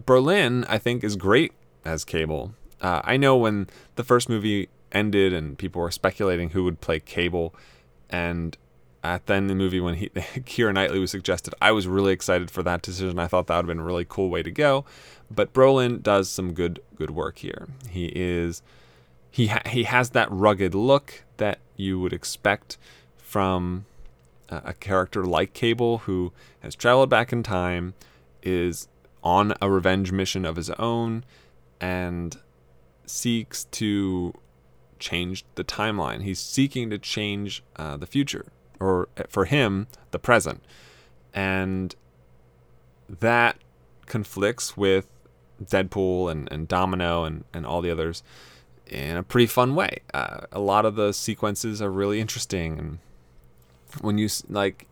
Brolin, 0.00 0.64
I 0.68 0.78
think, 0.78 1.04
is 1.04 1.16
great 1.16 1.52
as 1.84 2.04
Cable. 2.04 2.54
Uh, 2.82 3.00
I 3.04 3.16
know 3.16 3.36
when 3.36 3.68
the 3.94 4.04
first 4.04 4.28
movie 4.28 4.68
ended 4.90 5.32
and 5.32 5.56
people 5.56 5.80
were 5.80 5.90
speculating 5.90 6.50
who 6.50 6.64
would 6.64 6.80
play 6.80 7.00
Cable, 7.00 7.54
and 8.10 8.58
at 9.04 9.26
the 9.26 9.34
end 9.34 9.44
of 9.44 9.48
the 9.50 9.54
movie 9.54 9.80
when 9.80 9.94
he 9.94 10.10
Knightley 10.72 10.98
was 10.98 11.10
suggested, 11.10 11.54
I 11.62 11.72
was 11.72 11.86
really 11.86 12.12
excited 12.12 12.50
for 12.50 12.62
that 12.64 12.82
decision. 12.82 13.18
I 13.18 13.28
thought 13.28 13.46
that 13.46 13.56
would 13.56 13.62
have 13.62 13.66
been 13.68 13.80
a 13.80 13.84
really 13.84 14.06
cool 14.06 14.28
way 14.28 14.42
to 14.42 14.50
go. 14.50 14.84
But 15.30 15.52
Brolin 15.52 16.02
does 16.02 16.28
some 16.28 16.52
good 16.52 16.80
good 16.96 17.10
work 17.10 17.38
here. 17.38 17.68
He 17.88 18.12
is 18.14 18.62
he 19.30 19.46
ha- 19.46 19.62
he 19.66 19.84
has 19.84 20.10
that 20.10 20.30
rugged 20.30 20.74
look 20.74 21.24
that 21.38 21.58
you 21.76 21.98
would 21.98 22.12
expect 22.12 22.76
from 23.16 23.86
a, 24.48 24.62
a 24.66 24.72
character 24.74 25.24
like 25.24 25.54
Cable 25.54 25.98
who 25.98 26.32
has 26.60 26.74
traveled 26.74 27.08
back 27.08 27.32
in 27.32 27.42
time, 27.42 27.94
is 28.42 28.88
on 29.24 29.54
a 29.62 29.70
revenge 29.70 30.12
mission 30.12 30.44
of 30.44 30.56
his 30.56 30.70
own, 30.70 31.24
and 31.80 32.36
seeks 33.06 33.64
to 33.64 34.34
change 34.98 35.44
the 35.56 35.64
timeline. 35.64 36.22
He's 36.22 36.38
seeking 36.38 36.90
to 36.90 36.98
change 36.98 37.62
uh, 37.76 37.96
the 37.96 38.06
future 38.06 38.46
or 38.80 39.08
for 39.28 39.44
him, 39.44 39.86
the 40.10 40.18
present. 40.18 40.62
And 41.34 41.94
that 43.08 43.56
conflicts 44.06 44.76
with 44.76 45.10
Deadpool 45.62 46.30
and, 46.30 46.50
and 46.50 46.68
Domino 46.68 47.24
and, 47.24 47.44
and 47.52 47.64
all 47.66 47.80
the 47.80 47.90
others 47.90 48.22
in 48.86 49.16
a 49.16 49.22
pretty 49.22 49.46
fun 49.46 49.74
way. 49.74 49.98
Uh, 50.12 50.40
a 50.52 50.60
lot 50.60 50.84
of 50.84 50.96
the 50.96 51.12
sequences 51.12 51.80
are 51.80 51.90
really 51.90 52.20
interesting. 52.20 52.78
And 52.78 52.98
when 54.00 54.18
you, 54.18 54.28
like, 54.48 54.86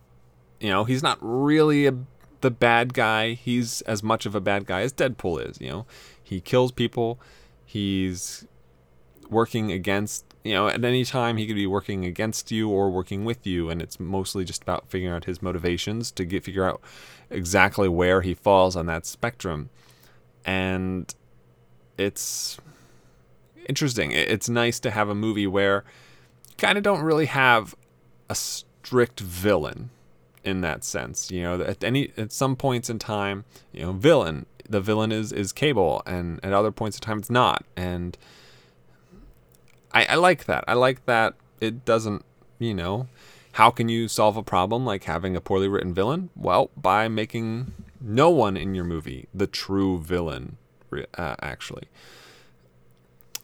you 0.61 0.71
know, 0.71 0.85
he's 0.85 1.03
not 1.03 1.19
really 1.21 1.87
a, 1.87 1.95
the 2.41 2.51
bad 2.51 2.95
guy. 2.95 3.33
He's 3.33 3.81
as 3.83 4.03
much 4.03 4.27
of 4.27 4.35
a 4.35 4.41
bad 4.41 4.67
guy 4.67 4.81
as 4.83 4.93
Deadpool 4.93 5.49
is, 5.49 5.61
you 5.61 5.69
know. 5.69 5.87
He 6.23 6.41
kills 6.41 6.73
people. 6.73 7.19
He's 7.71 8.47
working 9.29 9.71
against 9.71 10.25
you 10.45 10.55
know, 10.55 10.69
at 10.69 10.83
any 10.85 11.05
time 11.05 11.37
he 11.37 11.47
could 11.47 11.57
be 11.57 11.67
working 11.67 12.05
against 12.05 12.51
you 12.51 12.69
or 12.71 12.91
working 12.91 13.25
with 13.25 13.47
you, 13.47 13.69
and 13.69 13.83
it's 13.83 14.01
mostly 14.01 14.45
just 14.45 14.63
about 14.63 14.89
figuring 14.89 15.15
out 15.15 15.25
his 15.25 15.43
motivations 15.43 16.11
to 16.13 16.25
get 16.25 16.45
figure 16.45 16.65
out 16.65 16.81
exactly 17.29 17.89
where 17.89 18.23
he 18.23 18.35
falls 18.35 18.75
on 18.75 18.87
that 18.87 19.05
spectrum. 19.05 19.69
And 20.45 21.15
it's 21.99 22.59
interesting. 23.69 24.13
It's 24.13 24.49
nice 24.49 24.81
to 24.81 24.91
have 24.91 25.11
a 25.11 25.15
movie 25.15 25.47
where 25.47 25.85
you 26.49 26.55
kind 26.57 26.79
of 26.79 26.85
don't 26.85 27.03
really 27.03 27.27
have 27.27 27.75
a 28.31 28.35
strict 28.35 29.21
villain 29.21 29.91
in 30.43 30.63
that 30.63 30.85
sense. 30.85 31.31
You 31.31 31.43
know, 31.43 31.61
at 31.61 31.85
any 31.85 32.13
at 32.17 32.33
some 32.33 32.57
points 32.57 32.89
in 32.89 32.99
time, 32.99 33.45
you 33.73 33.83
know, 33.83 33.93
villain 33.93 34.47
the 34.71 34.81
villain 34.81 35.13
is 35.13 35.33
is 35.33 35.53
Cable, 35.53 36.03
and 36.07 36.43
at 36.43 36.53
other 36.53 36.71
points 36.71 36.97
in 36.97 37.03
time 37.03 37.19
it's 37.19 37.31
not, 37.31 37.65
and 37.77 38.17
I, 39.93 40.05
I 40.05 40.15
like 40.15 40.45
that. 40.47 40.65
I 40.67 40.75
like 40.75 41.05
that 41.07 41.35
it 41.61 41.85
doesn't, 41.85 42.25
you 42.59 42.75
know, 42.75 43.09
how 43.53 43.71
can 43.71 43.89
you 43.89 44.09
solve 44.09 44.37
a 44.37 44.43
problem 44.43 44.87
like 44.87 45.05
having 45.05 45.37
a 45.37 45.41
poorly 45.41 45.69
written 45.69 45.93
villain? 45.93 46.31
Well, 46.37 46.71
by 46.77 47.09
making 47.09 47.73
no 48.01 48.31
one 48.31 48.57
in 48.57 48.75
your 48.75 48.85
movie 48.85 49.29
the 49.35 49.47
true 49.47 49.99
villain, 49.99 50.57
uh, 51.19 51.37
actually. 51.43 51.89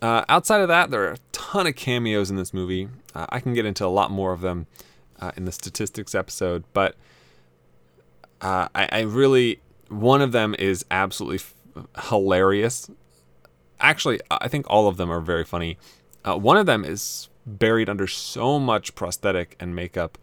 Uh, 0.00 0.24
outside 0.28 0.60
of 0.60 0.68
that, 0.68 0.90
there 0.90 1.02
are 1.04 1.12
a 1.12 1.18
ton 1.32 1.66
of 1.66 1.74
cameos 1.74 2.30
in 2.30 2.36
this 2.36 2.52
movie. 2.52 2.88
Uh, 3.14 3.26
I 3.30 3.40
can 3.40 3.54
get 3.54 3.64
into 3.64 3.84
a 3.84 3.88
lot 3.88 4.10
more 4.10 4.32
of 4.32 4.40
them 4.40 4.66
uh, 5.20 5.32
in 5.36 5.46
the 5.46 5.52
statistics 5.52 6.14
episode, 6.14 6.64
but 6.72 6.96
uh, 8.40 8.68
I, 8.74 8.88
I, 8.92 9.00
really, 9.00 9.60
one 9.88 10.20
of 10.20 10.32
them 10.32 10.54
is 10.58 10.84
absolutely 10.90 11.36
f- 11.38 11.54
hilarious. 12.08 12.90
Actually, 13.80 14.20
I 14.30 14.48
think 14.48 14.66
all 14.68 14.88
of 14.88 14.96
them 14.96 15.10
are 15.10 15.20
very 15.20 15.44
funny. 15.44 15.78
Uh, 16.24 16.36
one 16.36 16.56
of 16.56 16.66
them 16.66 16.84
is 16.84 17.28
buried 17.46 17.88
under 17.88 18.06
so 18.06 18.58
much 18.58 18.94
prosthetic 18.94 19.56
and 19.60 19.74
makeup 19.74 20.18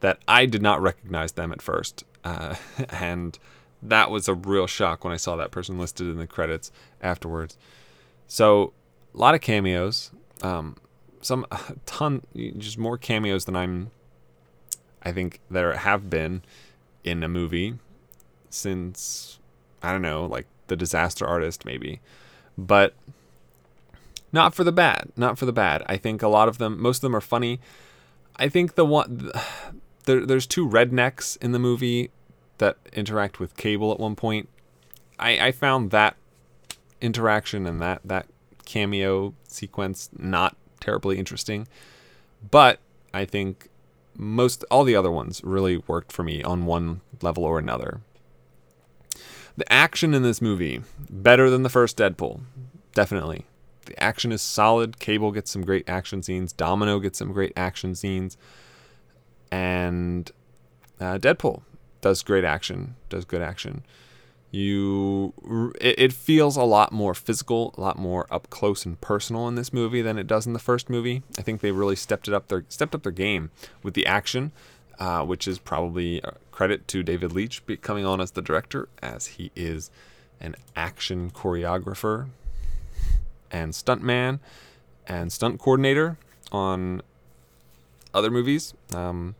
that 0.00 0.18
I 0.28 0.46
did 0.46 0.62
not 0.62 0.82
recognize 0.82 1.32
them 1.32 1.52
at 1.52 1.62
first. 1.62 2.04
Uh, 2.24 2.56
and 2.90 3.38
that 3.82 4.10
was 4.10 4.28
a 4.28 4.34
real 4.34 4.66
shock 4.66 5.04
when 5.04 5.12
I 5.12 5.16
saw 5.16 5.36
that 5.36 5.50
person 5.50 5.78
listed 5.78 6.08
in 6.08 6.18
the 6.18 6.26
credits 6.26 6.70
afterwards. 7.00 7.56
So, 8.26 8.72
a 9.14 9.18
lot 9.18 9.34
of 9.34 9.40
cameos. 9.40 10.10
Um, 10.42 10.76
some 11.20 11.46
a 11.50 11.60
ton, 11.86 12.22
just 12.34 12.78
more 12.78 12.98
cameos 12.98 13.44
than 13.44 13.56
I'm. 13.56 13.90
I 15.02 15.12
think 15.12 15.40
there 15.48 15.72
have 15.74 16.10
been 16.10 16.42
in 17.04 17.22
a 17.22 17.28
movie 17.28 17.78
since 18.50 19.38
I 19.82 19.92
don't 19.92 20.02
know, 20.02 20.26
like 20.26 20.46
the 20.66 20.76
Disaster 20.76 21.26
Artist, 21.26 21.64
maybe. 21.64 22.00
But 22.58 22.94
not 24.32 24.54
for 24.54 24.64
the 24.64 24.72
bad, 24.72 25.10
not 25.16 25.38
for 25.38 25.46
the 25.46 25.52
bad. 25.52 25.82
I 25.86 25.96
think 25.96 26.22
a 26.22 26.28
lot 26.28 26.48
of 26.48 26.58
them, 26.58 26.80
most 26.80 26.98
of 26.98 27.02
them 27.02 27.16
are 27.16 27.20
funny. 27.20 27.60
I 28.36 28.48
think 28.48 28.74
the 28.74 28.84
one 28.84 29.30
there, 30.04 30.24
there's 30.24 30.46
two 30.46 30.68
rednecks 30.68 31.40
in 31.42 31.52
the 31.52 31.58
movie 31.58 32.10
that 32.58 32.78
interact 32.92 33.38
with 33.38 33.56
Cable 33.56 33.92
at 33.92 34.00
one 34.00 34.16
point. 34.16 34.48
I, 35.18 35.48
I 35.48 35.52
found 35.52 35.90
that 35.90 36.16
interaction 37.00 37.66
and 37.66 37.80
that 37.80 38.00
that 38.04 38.26
cameo 38.64 39.34
sequence 39.46 40.10
not 40.16 40.56
terribly 40.80 41.18
interesting, 41.18 41.68
but 42.50 42.80
I 43.14 43.24
think 43.24 43.68
most 44.16 44.64
all 44.70 44.84
the 44.84 44.96
other 44.96 45.10
ones 45.10 45.42
really 45.44 45.78
worked 45.86 46.12
for 46.12 46.22
me 46.22 46.42
on 46.42 46.66
one 46.66 47.00
level 47.22 47.44
or 47.44 47.58
another. 47.58 48.00
The 49.56 49.70
action 49.72 50.12
in 50.14 50.22
this 50.22 50.42
movie 50.42 50.82
better 51.10 51.48
than 51.48 51.62
the 51.62 51.70
first 51.70 51.96
Deadpool, 51.96 52.40
definitely 52.94 53.46
the 53.86 54.02
action 54.02 54.32
is 54.32 54.42
solid. 54.42 54.98
Cable 54.98 55.32
gets 55.32 55.50
some 55.50 55.62
great 55.62 55.88
action 55.88 56.22
scenes. 56.22 56.52
Domino 56.52 56.98
gets 56.98 57.18
some 57.18 57.32
great 57.32 57.52
action 57.56 57.94
scenes. 57.94 58.36
And 59.50 60.30
Uh, 61.00 61.18
Deadpool 61.18 61.62
does 62.00 62.22
great 62.22 62.44
action, 62.44 62.96
does 63.08 63.24
good 63.24 63.42
action. 63.42 63.84
You, 64.50 65.34
it, 65.80 65.98
it 65.98 66.12
feels 66.12 66.56
a 66.56 66.62
lot 66.62 66.90
more 66.90 67.14
physical, 67.14 67.74
a 67.76 67.80
lot 67.80 67.98
more 67.98 68.26
up 68.30 68.48
close 68.48 68.86
and 68.86 68.98
personal 69.00 69.46
in 69.48 69.54
this 69.56 69.72
movie 69.72 70.00
than 70.02 70.18
it 70.18 70.26
does 70.26 70.46
in 70.46 70.52
the 70.54 70.58
first 70.58 70.88
movie. 70.88 71.22
I 71.38 71.42
think 71.42 71.60
they 71.60 71.72
really 71.72 71.96
stepped 71.96 72.28
it 72.28 72.34
up 72.34 72.48
their 72.48 72.64
stepped 72.68 72.94
up 72.94 73.02
their 73.02 73.12
game 73.12 73.50
with 73.82 73.94
the 73.94 74.06
action, 74.06 74.52
uh, 74.98 75.24
which 75.24 75.46
is 75.46 75.58
probably 75.58 76.20
a 76.22 76.34
credit 76.50 76.88
to 76.88 77.02
David 77.02 77.32
Leitch 77.32 77.62
coming 77.82 78.04
on 78.04 78.20
as 78.20 78.32
the 78.32 78.42
director, 78.42 78.88
as 79.02 79.26
he 79.26 79.50
is 79.54 79.90
an 80.40 80.54
action 80.74 81.30
choreographer 81.30 82.28
and 83.50 83.72
stuntman 83.72 84.38
and 85.06 85.32
stunt 85.32 85.58
coordinator 85.58 86.18
on 86.52 87.02
other 88.12 88.30
movies. 88.30 88.74
Um, 88.94 89.34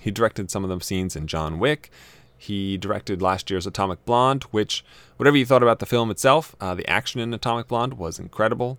he 0.00 0.10
directed 0.10 0.50
some 0.50 0.64
of 0.64 0.70
the 0.70 0.84
scenes 0.84 1.16
in 1.16 1.26
John 1.26 1.58
Wick. 1.58 1.90
He 2.38 2.76
directed 2.76 3.22
last 3.22 3.50
year's 3.50 3.66
Atomic 3.66 4.04
Blonde, 4.04 4.44
which, 4.44 4.84
whatever 5.16 5.36
you 5.36 5.46
thought 5.46 5.62
about 5.62 5.78
the 5.78 5.86
film 5.86 6.10
itself, 6.10 6.54
uh, 6.60 6.74
the 6.74 6.88
action 6.88 7.20
in 7.20 7.32
Atomic 7.32 7.68
Blonde 7.68 7.94
was 7.94 8.18
incredible. 8.18 8.78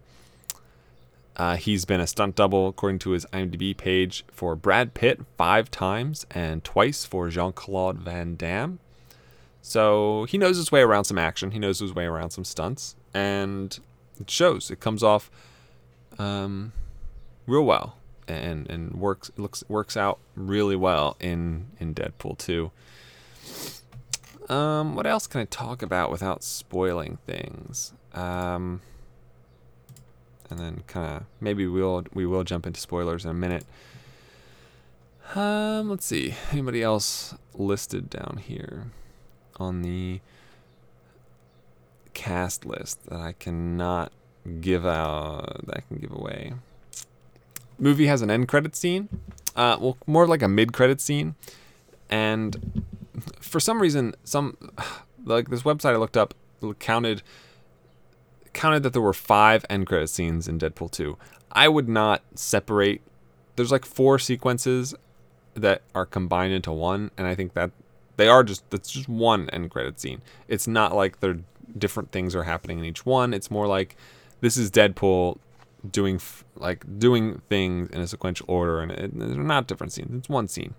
Uh, 1.38 1.56
he's 1.56 1.86
been 1.86 2.01
a 2.01 2.08
stunt 2.08 2.36
double, 2.36 2.67
according 2.67 2.98
to 2.98 3.12
his 3.12 3.25
IMDb 3.27 3.77
page, 3.77 4.25
for 4.32 4.56
Brad 4.56 4.96
Pitt 4.96 5.22
five 5.38 5.70
times 5.70 6.25
and 6.32 6.63
twice 6.63 7.06
for 7.06 7.29
Jean 7.29 7.53
Claude 7.53 8.00
Van 8.00 8.36
Damme. 8.36 8.79
So 9.62 10.25
he 10.25 10.39
knows 10.39 10.58
his 10.58 10.72
way 10.72 10.82
around 10.82 11.03
some 11.03 11.20
action. 11.20 11.51
He 11.51 11.60
knows 11.60 11.79
his 11.79 11.94
way 11.94 12.06
around 12.06 12.32
some 12.32 12.44
stunts, 12.44 12.96
and 13.13 13.77
it 14.20 14.32
shows. 14.32 14.72
It 14.72 14.79
comes 14.79 15.03
off 15.03 15.29
um, 16.17 16.72
real 17.46 17.65
well, 17.65 17.98
and 18.27 18.67
and 18.70 18.94
works 18.94 19.29
looks 19.38 19.63
works 19.67 19.96
out 19.96 20.17
really 20.36 20.75
well 20.75 21.17
in 21.20 21.67
in 21.79 21.94
Deadpool 21.94 22.38
2. 22.39 22.72
Um, 24.50 24.96
what 24.96 25.06
else 25.06 25.27
can 25.27 25.41
I 25.41 25.46
talk 25.46 25.82
about 25.82 26.10
without 26.10 26.44
spoiling 26.44 27.17
things? 27.27 27.94
Um, 28.13 28.82
and 30.50 30.60
then 30.60 30.84
kind 30.88 31.18
of 31.18 31.24
maybe 31.39 31.68
we'll 31.68 32.06
we 32.13 32.25
will 32.25 32.44
jump 32.44 32.66
into 32.66 32.80
spoilers 32.80 33.25
in 33.25 33.32
a 33.32 33.34
minute. 33.34 33.66
Um, 35.36 35.89
let's 35.89 36.06
see. 36.06 36.36
Anybody 36.51 36.82
else 36.82 37.36
listed 37.54 38.10
down 38.10 38.39
here 38.42 38.86
on 39.58 39.82
the 39.82 40.22
cast 42.13 42.66
list 42.66 43.06
that 43.08 43.20
I 43.20 43.34
cannot 43.34 44.12
give 44.62 44.86
out 44.86 45.66
that 45.66 45.77
I 45.77 45.82
can 45.82 45.98
give 45.98 46.12
away? 46.12 46.54
Movie 47.77 48.08
has 48.08 48.22
an 48.22 48.32
end 48.32 48.48
credit 48.48 48.75
scene. 48.75 49.10
Uh, 49.56 49.77
well, 49.80 49.98
more 50.08 50.27
like 50.27 50.42
a 50.42 50.48
mid 50.48 50.72
credit 50.72 51.01
scene, 51.01 51.36
and 52.10 52.84
for 53.39 53.60
some 53.60 53.82
reason, 53.82 54.16
some 54.24 54.58
like 55.25 55.50
this 55.50 55.63
website 55.63 55.94
I 55.94 55.98
looked 55.98 56.18
up 56.18 56.34
counted 56.80 57.22
counted 58.58 58.82
that 58.84 58.92
there 58.92 59.02
were 59.02 59.14
five 59.14 59.64
end 59.70 59.86
credit 59.88 60.10
scenes 60.10 60.48
in 60.48 60.58
Deadpool 60.58 60.92
2. 60.92 61.18
I 61.52 61.68
would 61.68 61.88
not 61.88 62.24
separate. 62.36 63.02
There's 63.56 63.72
like 63.72 63.86
four 63.86 64.20
sequences 64.20 64.96
that 65.54 65.84
are 65.96 66.06
combined 66.06 66.54
into 66.54 66.72
one, 66.72 67.12
and 67.18 67.26
I 67.26 67.36
think 67.36 67.54
that 67.54 67.72
they 68.18 68.28
are 68.28 68.44
just 68.44 68.70
that's 68.70 68.92
just 68.92 69.08
one 69.08 69.50
end 69.52 69.70
credit 69.70 70.00
scene. 70.00 70.22
It's 70.48 70.68
not 70.68 70.96
like 70.96 71.20
they're 71.20 71.40
different 71.78 72.12
things 72.12 72.36
are 72.36 72.44
happening 72.44 72.80
in 72.80 72.86
each 72.86 73.06
one. 73.06 73.34
It's 73.34 73.52
more 73.52 73.68
like 73.68 73.96
this 74.42 74.58
is 74.58 74.72
Deadpool 74.72 75.38
doing 75.90 76.20
like 76.56 76.84
doing 77.00 77.42
things 77.50 77.90
in 77.92 78.02
a 78.02 78.08
sequential 78.08 78.46
order, 78.50 78.82
and 78.82 78.92
it, 78.92 79.18
they're 79.18 79.38
not 79.38 79.68
different 79.68 79.94
scenes. 79.94 80.14
It's 80.14 80.30
one 80.30 80.48
scene. 80.48 80.74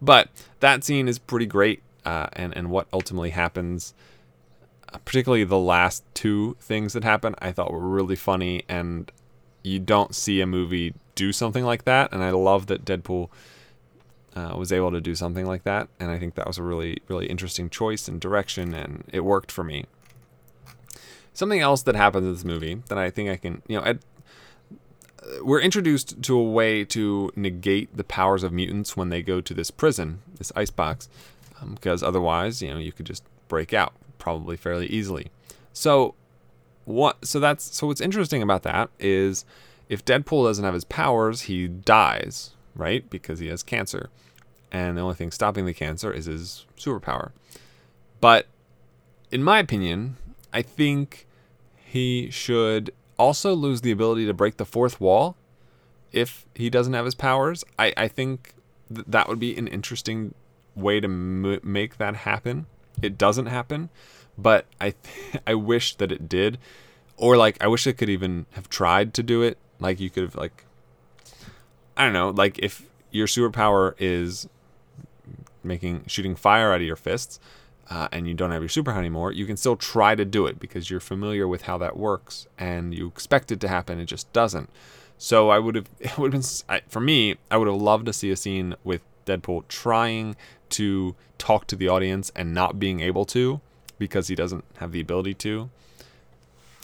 But 0.00 0.28
that 0.60 0.84
scene 0.84 1.08
is 1.08 1.18
pretty 1.18 1.46
great, 1.46 1.82
uh, 2.04 2.28
and 2.34 2.56
and 2.56 2.70
what 2.70 2.86
ultimately 2.92 3.30
happens, 3.30 3.92
particularly 5.04 5.44
the 5.44 5.58
last 5.58 6.04
two 6.14 6.56
things 6.60 6.92
that 6.92 7.04
happen, 7.04 7.34
I 7.38 7.52
thought 7.52 7.72
were 7.72 7.78
really 7.80 8.16
funny, 8.16 8.64
and 8.68 9.10
you 9.62 9.78
don't 9.78 10.14
see 10.14 10.40
a 10.40 10.46
movie 10.46 10.94
do 11.14 11.32
something 11.32 11.64
like 11.64 11.84
that, 11.84 12.12
and 12.12 12.22
I 12.22 12.30
love 12.30 12.66
that 12.66 12.84
Deadpool. 12.84 13.28
Uh, 14.36 14.54
was 14.56 14.70
able 14.70 14.92
to 14.92 15.00
do 15.00 15.16
something 15.16 15.46
like 15.46 15.64
that, 15.64 15.88
and 15.98 16.12
I 16.12 16.18
think 16.18 16.36
that 16.36 16.46
was 16.46 16.58
a 16.58 16.62
really, 16.62 16.98
really 17.08 17.26
interesting 17.26 17.68
choice 17.68 18.06
and 18.06 18.20
direction, 18.20 18.72
and 18.72 19.02
it 19.12 19.20
worked 19.20 19.50
for 19.50 19.64
me. 19.64 19.86
Something 21.32 21.58
else 21.58 21.82
that 21.82 21.96
happens 21.96 22.24
in 22.24 22.32
this 22.34 22.44
movie 22.44 22.82
that 22.88 22.98
I 22.98 23.10
think 23.10 23.30
I 23.30 23.36
can, 23.36 23.62
you 23.66 23.80
know, 23.80 23.98
we're 25.42 25.60
introduced 25.60 26.22
to 26.22 26.38
a 26.38 26.42
way 26.42 26.84
to 26.84 27.30
negate 27.36 27.96
the 27.96 28.04
powers 28.04 28.42
of 28.42 28.52
mutants 28.52 28.96
when 28.96 29.08
they 29.08 29.22
go 29.22 29.40
to 29.40 29.54
this 29.54 29.70
prison, 29.70 30.20
this 30.36 30.52
icebox, 30.54 31.08
um, 31.60 31.74
because 31.74 32.02
otherwise, 32.02 32.62
you 32.62 32.70
know, 32.70 32.78
you 32.78 32.92
could 32.92 33.06
just 33.06 33.24
break 33.48 33.74
out 33.74 33.92
probably 34.18 34.56
fairly 34.56 34.86
easily. 34.86 35.28
So, 35.72 36.14
what? 36.84 37.24
So 37.24 37.40
that's 37.40 37.74
so. 37.76 37.86
What's 37.86 38.00
interesting 38.00 38.42
about 38.42 38.62
that 38.64 38.90
is, 38.98 39.44
if 39.88 40.04
Deadpool 40.04 40.44
doesn't 40.44 40.64
have 40.64 40.74
his 40.74 40.84
powers, 40.84 41.42
he 41.42 41.68
dies, 41.68 42.50
right? 42.74 43.08
Because 43.08 43.38
he 43.38 43.48
has 43.48 43.62
cancer, 43.62 44.10
and 44.72 44.96
the 44.96 45.02
only 45.02 45.14
thing 45.14 45.30
stopping 45.30 45.66
the 45.66 45.74
cancer 45.74 46.12
is 46.12 46.26
his 46.26 46.66
superpower. 46.76 47.30
But, 48.20 48.46
in 49.30 49.42
my 49.44 49.58
opinion, 49.58 50.16
I 50.52 50.62
think 50.62 51.26
he 51.76 52.30
should 52.30 52.90
also 53.18 53.54
lose 53.54 53.80
the 53.82 53.90
ability 53.90 54.26
to 54.26 54.34
break 54.34 54.56
the 54.56 54.64
fourth 54.64 55.00
wall 55.00 55.36
if 56.12 56.46
he 56.54 56.70
doesn't 56.70 56.94
have 56.94 57.04
his 57.04 57.14
powers. 57.14 57.64
I, 57.78 57.92
I 57.96 58.08
think 58.08 58.54
th- 58.92 59.06
that 59.08 59.28
would 59.28 59.38
be 59.38 59.56
an 59.56 59.68
interesting 59.68 60.34
way 60.74 61.00
to 61.00 61.06
m- 61.06 61.60
make 61.62 61.98
that 61.98 62.16
happen. 62.16 62.66
It 63.02 63.18
doesn't 63.18 63.46
happen, 63.46 63.90
but 64.36 64.66
I 64.80 64.90
th- 64.90 65.42
I 65.46 65.54
wish 65.54 65.94
that 65.96 66.12
it 66.12 66.28
did, 66.28 66.58
or 67.16 67.36
like 67.36 67.62
I 67.62 67.66
wish 67.66 67.86
it 67.86 67.94
could 67.94 68.10
even 68.10 68.46
have 68.52 68.68
tried 68.68 69.14
to 69.14 69.22
do 69.22 69.42
it. 69.42 69.58
Like 69.78 70.00
you 70.00 70.10
could 70.10 70.24
have 70.24 70.34
like 70.36 70.64
I 71.96 72.04
don't 72.04 72.12
know, 72.12 72.30
like 72.30 72.58
if 72.58 72.88
your 73.10 73.26
superpower 73.26 73.94
is 73.98 74.48
making 75.64 76.04
shooting 76.06 76.36
fire 76.36 76.72
out 76.72 76.80
of 76.80 76.86
your 76.86 76.96
fists, 76.96 77.40
uh, 77.90 78.08
and 78.12 78.28
you 78.28 78.34
don't 78.34 78.50
have 78.50 78.62
your 78.62 78.68
superpower 78.68 78.98
anymore, 78.98 79.32
you 79.32 79.46
can 79.46 79.56
still 79.56 79.76
try 79.76 80.14
to 80.14 80.24
do 80.24 80.46
it 80.46 80.60
because 80.60 80.90
you're 80.90 81.00
familiar 81.00 81.48
with 81.48 81.62
how 81.62 81.78
that 81.78 81.96
works 81.96 82.46
and 82.58 82.94
you 82.94 83.06
expect 83.06 83.50
it 83.50 83.60
to 83.60 83.68
happen. 83.68 83.98
It 83.98 84.06
just 84.06 84.30
doesn't. 84.32 84.68
So 85.16 85.48
I 85.48 85.58
would 85.58 85.74
have, 85.74 85.88
it 86.00 86.18
would 86.18 86.32
have 86.32 86.42
been, 86.42 86.80
for 86.88 87.00
me, 87.00 87.36
I 87.50 87.56
would 87.56 87.68
have 87.68 87.80
loved 87.80 88.06
to 88.06 88.12
see 88.12 88.30
a 88.30 88.36
scene 88.36 88.74
with 88.84 89.02
Deadpool 89.28 89.68
trying 89.68 90.36
to 90.70 91.14
talk 91.38 91.66
to 91.68 91.76
the 91.76 91.88
audience 91.88 92.32
and 92.34 92.52
not 92.52 92.78
being 92.78 93.00
able 93.00 93.24
to 93.26 93.60
because 93.98 94.28
he 94.28 94.34
doesn't 94.34 94.64
have 94.78 94.92
the 94.92 95.00
ability 95.00 95.34
to. 95.34 95.70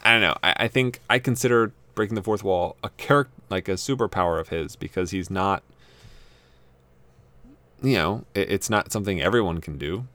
I 0.05 0.13
don't 0.13 0.21
know. 0.21 0.37
I, 0.43 0.55
I 0.57 0.69
think 0.69 1.01
I 1.09 1.19
consider 1.19 1.73
breaking 1.95 2.15
the 2.15 2.23
fourth 2.23 2.45
wall 2.45 2.77
a 2.83 2.91
character, 2.91 3.33
like 3.51 3.69
a 3.69 3.73
superpower 3.73 4.41
of 4.41 4.49
his 4.49 4.77
because 4.77 5.11
he's 5.11 5.31
not, 5.31 5.63
you 7.83 7.95
know, 7.95 8.25
it, 8.35 8.51
it's 8.51 8.69
not 8.69 8.93
something 8.93 9.21
everyone 9.21 9.61
can 9.61 9.79
do 9.79 10.07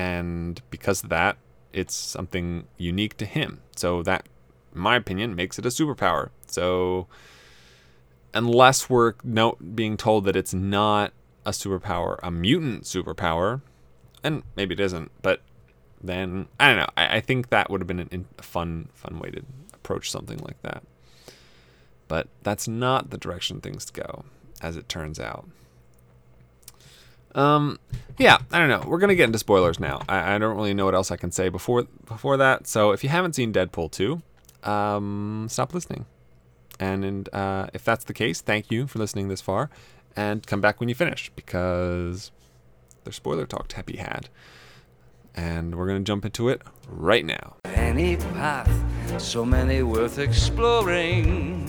and 0.00 0.60
because 0.70 1.02
of 1.02 1.10
that, 1.10 1.36
it's 1.72 1.94
something 1.94 2.66
unique 2.78 3.16
to 3.18 3.26
him. 3.26 3.60
So 3.76 4.02
that, 4.02 4.26
in 4.74 4.80
my 4.80 4.96
opinion, 4.96 5.34
makes 5.34 5.58
it 5.58 5.66
a 5.66 5.68
superpower. 5.68 6.30
So 6.46 7.06
unless 8.32 8.88
we're 8.88 9.14
no, 9.22 9.56
being 9.74 9.96
told 9.96 10.24
that 10.24 10.36
it's 10.36 10.54
not 10.54 11.12
a 11.50 11.52
superpower, 11.52 12.18
a 12.22 12.30
mutant 12.30 12.84
superpower, 12.84 13.60
and 14.22 14.42
maybe 14.56 14.74
it 14.74 14.80
isn't, 14.80 15.10
but 15.22 15.40
then 16.02 16.48
I 16.58 16.68
don't 16.68 16.78
know. 16.78 16.88
I, 16.96 17.16
I 17.16 17.20
think 17.20 17.50
that 17.50 17.70
would 17.70 17.80
have 17.80 17.88
been 17.88 18.26
a 18.38 18.42
fun, 18.42 18.88
fun 18.94 19.18
way 19.18 19.30
to 19.30 19.42
approach 19.74 20.10
something 20.10 20.38
like 20.38 20.60
that. 20.62 20.82
But 22.08 22.28
that's 22.42 22.66
not 22.66 23.10
the 23.10 23.18
direction 23.18 23.60
things 23.60 23.90
go, 23.90 24.24
as 24.60 24.76
it 24.76 24.88
turns 24.88 25.20
out. 25.20 25.48
Um, 27.34 27.78
yeah, 28.18 28.38
I 28.50 28.58
don't 28.58 28.68
know. 28.68 28.84
We're 28.88 28.98
gonna 28.98 29.14
get 29.14 29.24
into 29.24 29.38
spoilers 29.38 29.78
now. 29.78 30.02
I, 30.08 30.34
I, 30.34 30.38
don't 30.38 30.56
really 30.56 30.74
know 30.74 30.84
what 30.84 30.96
else 30.96 31.12
I 31.12 31.16
can 31.16 31.30
say 31.30 31.48
before 31.48 31.84
before 32.06 32.36
that. 32.38 32.66
So 32.66 32.90
if 32.90 33.04
you 33.04 33.10
haven't 33.10 33.34
seen 33.34 33.52
Deadpool 33.52 33.92
two, 33.92 34.22
um, 34.64 35.46
stop 35.48 35.72
listening. 35.72 36.06
And, 36.80 37.04
and 37.04 37.28
uh, 37.32 37.68
if 37.74 37.84
that's 37.84 38.04
the 38.04 38.14
case, 38.14 38.40
thank 38.40 38.70
you 38.70 38.86
for 38.86 38.98
listening 38.98 39.28
this 39.28 39.42
far, 39.42 39.70
and 40.16 40.46
come 40.46 40.60
back 40.60 40.80
when 40.80 40.88
you 40.88 40.94
finish 40.94 41.30
because 41.36 42.30
there's 43.04 43.16
spoiler 43.16 43.46
talk 43.46 43.68
to 43.68 43.82
be 43.84 43.96
had. 43.96 44.28
And 45.34 45.76
we're 45.76 45.86
gonna 45.86 46.00
jump 46.00 46.24
into 46.24 46.48
it 46.48 46.62
right 46.88 47.24
now. 47.24 47.56
Any 47.64 48.16
path, 48.16 48.70
so 49.20 49.44
many 49.44 49.82
worth 49.82 50.18
exploring. 50.18 51.66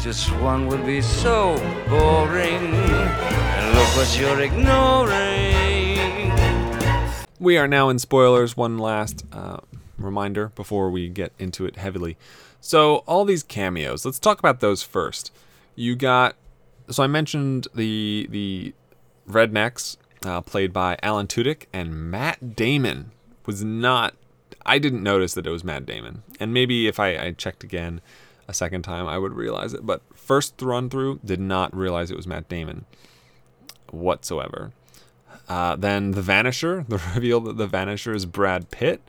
Just 0.00 0.30
one 0.36 0.66
would 0.66 0.84
be 0.84 1.00
so 1.00 1.56
boring. 1.88 2.74
And 2.74 3.76
look 3.76 3.88
what 3.96 4.18
you're 4.18 4.40
ignoring. 4.40 5.88
We 7.40 7.56
are 7.56 7.68
now 7.68 7.88
in 7.88 7.98
spoilers. 7.98 8.56
One 8.56 8.78
last 8.78 9.24
uh, 9.32 9.58
reminder 9.96 10.48
before 10.54 10.90
we 10.90 11.08
get 11.08 11.32
into 11.38 11.66
it 11.66 11.76
heavily. 11.76 12.16
So, 12.60 12.96
all 13.06 13.24
these 13.24 13.42
cameos, 13.42 14.04
let's 14.04 14.18
talk 14.18 14.38
about 14.40 14.60
those 14.60 14.82
first. 14.82 15.32
You 15.76 15.94
got, 15.94 16.34
so 16.90 17.02
I 17.02 17.06
mentioned 17.06 17.68
the 17.74 18.26
the 18.30 18.74
rednecks 19.28 19.96
uh, 20.24 20.40
played 20.40 20.72
by 20.72 20.98
Alan 21.02 21.26
Tudyk, 21.26 21.66
and 21.72 22.10
Matt 22.10 22.56
Damon 22.56 23.12
was 23.46 23.64
not. 23.64 24.14
I 24.64 24.78
didn't 24.78 25.02
notice 25.02 25.34
that 25.34 25.46
it 25.46 25.50
was 25.50 25.64
Matt 25.64 25.86
Damon, 25.86 26.22
and 26.38 26.52
maybe 26.52 26.88
if 26.88 27.00
I, 27.00 27.16
I 27.16 27.32
checked 27.32 27.64
again 27.64 28.00
a 28.46 28.54
second 28.54 28.82
time, 28.82 29.06
I 29.06 29.18
would 29.18 29.32
realize 29.34 29.72
it. 29.72 29.86
But 29.86 30.02
first 30.14 30.60
run 30.60 30.90
through, 30.90 31.20
did 31.24 31.40
not 31.40 31.74
realize 31.74 32.10
it 32.10 32.16
was 32.16 32.26
Matt 32.26 32.48
Damon 32.48 32.84
whatsoever. 33.90 34.72
Uh, 35.48 35.76
then 35.76 36.12
the 36.12 36.20
Vanisher, 36.20 36.86
the 36.88 37.00
reveal 37.14 37.40
that 37.40 37.56
the 37.56 37.68
Vanisher 37.68 38.14
is 38.14 38.26
Brad 38.26 38.70
Pitt. 38.70 39.00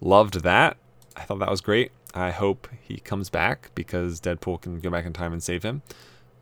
Loved 0.00 0.42
that. 0.42 0.76
I 1.16 1.22
thought 1.22 1.40
that 1.40 1.50
was 1.50 1.60
great. 1.60 1.92
I 2.14 2.30
hope 2.30 2.68
he 2.80 2.98
comes 2.98 3.30
back 3.30 3.70
because 3.74 4.20
Deadpool 4.20 4.60
can 4.60 4.80
go 4.80 4.90
back 4.90 5.06
in 5.06 5.12
time 5.12 5.32
and 5.32 5.42
save 5.42 5.62
him. 5.62 5.82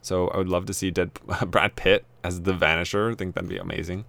So 0.02 0.28
I 0.28 0.38
would 0.38 0.48
love 0.48 0.66
to 0.66 0.74
see 0.74 0.90
Dead 0.90 1.12
Brad 1.46 1.76
Pitt 1.76 2.04
as 2.24 2.42
the 2.42 2.52
Vanisher. 2.52 3.12
I 3.12 3.14
think 3.14 3.34
that'd 3.34 3.48
be 3.48 3.58
amazing. 3.58 4.04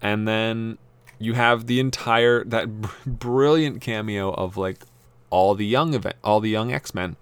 And 0.00 0.26
then 0.26 0.78
you 1.18 1.34
have 1.34 1.66
the 1.66 1.78
entire 1.80 2.44
that 2.44 2.80
br- 2.80 2.88
brilliant 3.06 3.80
cameo 3.80 4.32
of 4.32 4.56
like 4.56 4.84
all 5.30 5.54
the 5.54 5.66
young 5.66 5.94
event, 5.94 6.16
all 6.24 6.40
the 6.40 6.50
young 6.50 6.72
X 6.72 6.94
Men. 6.94 7.16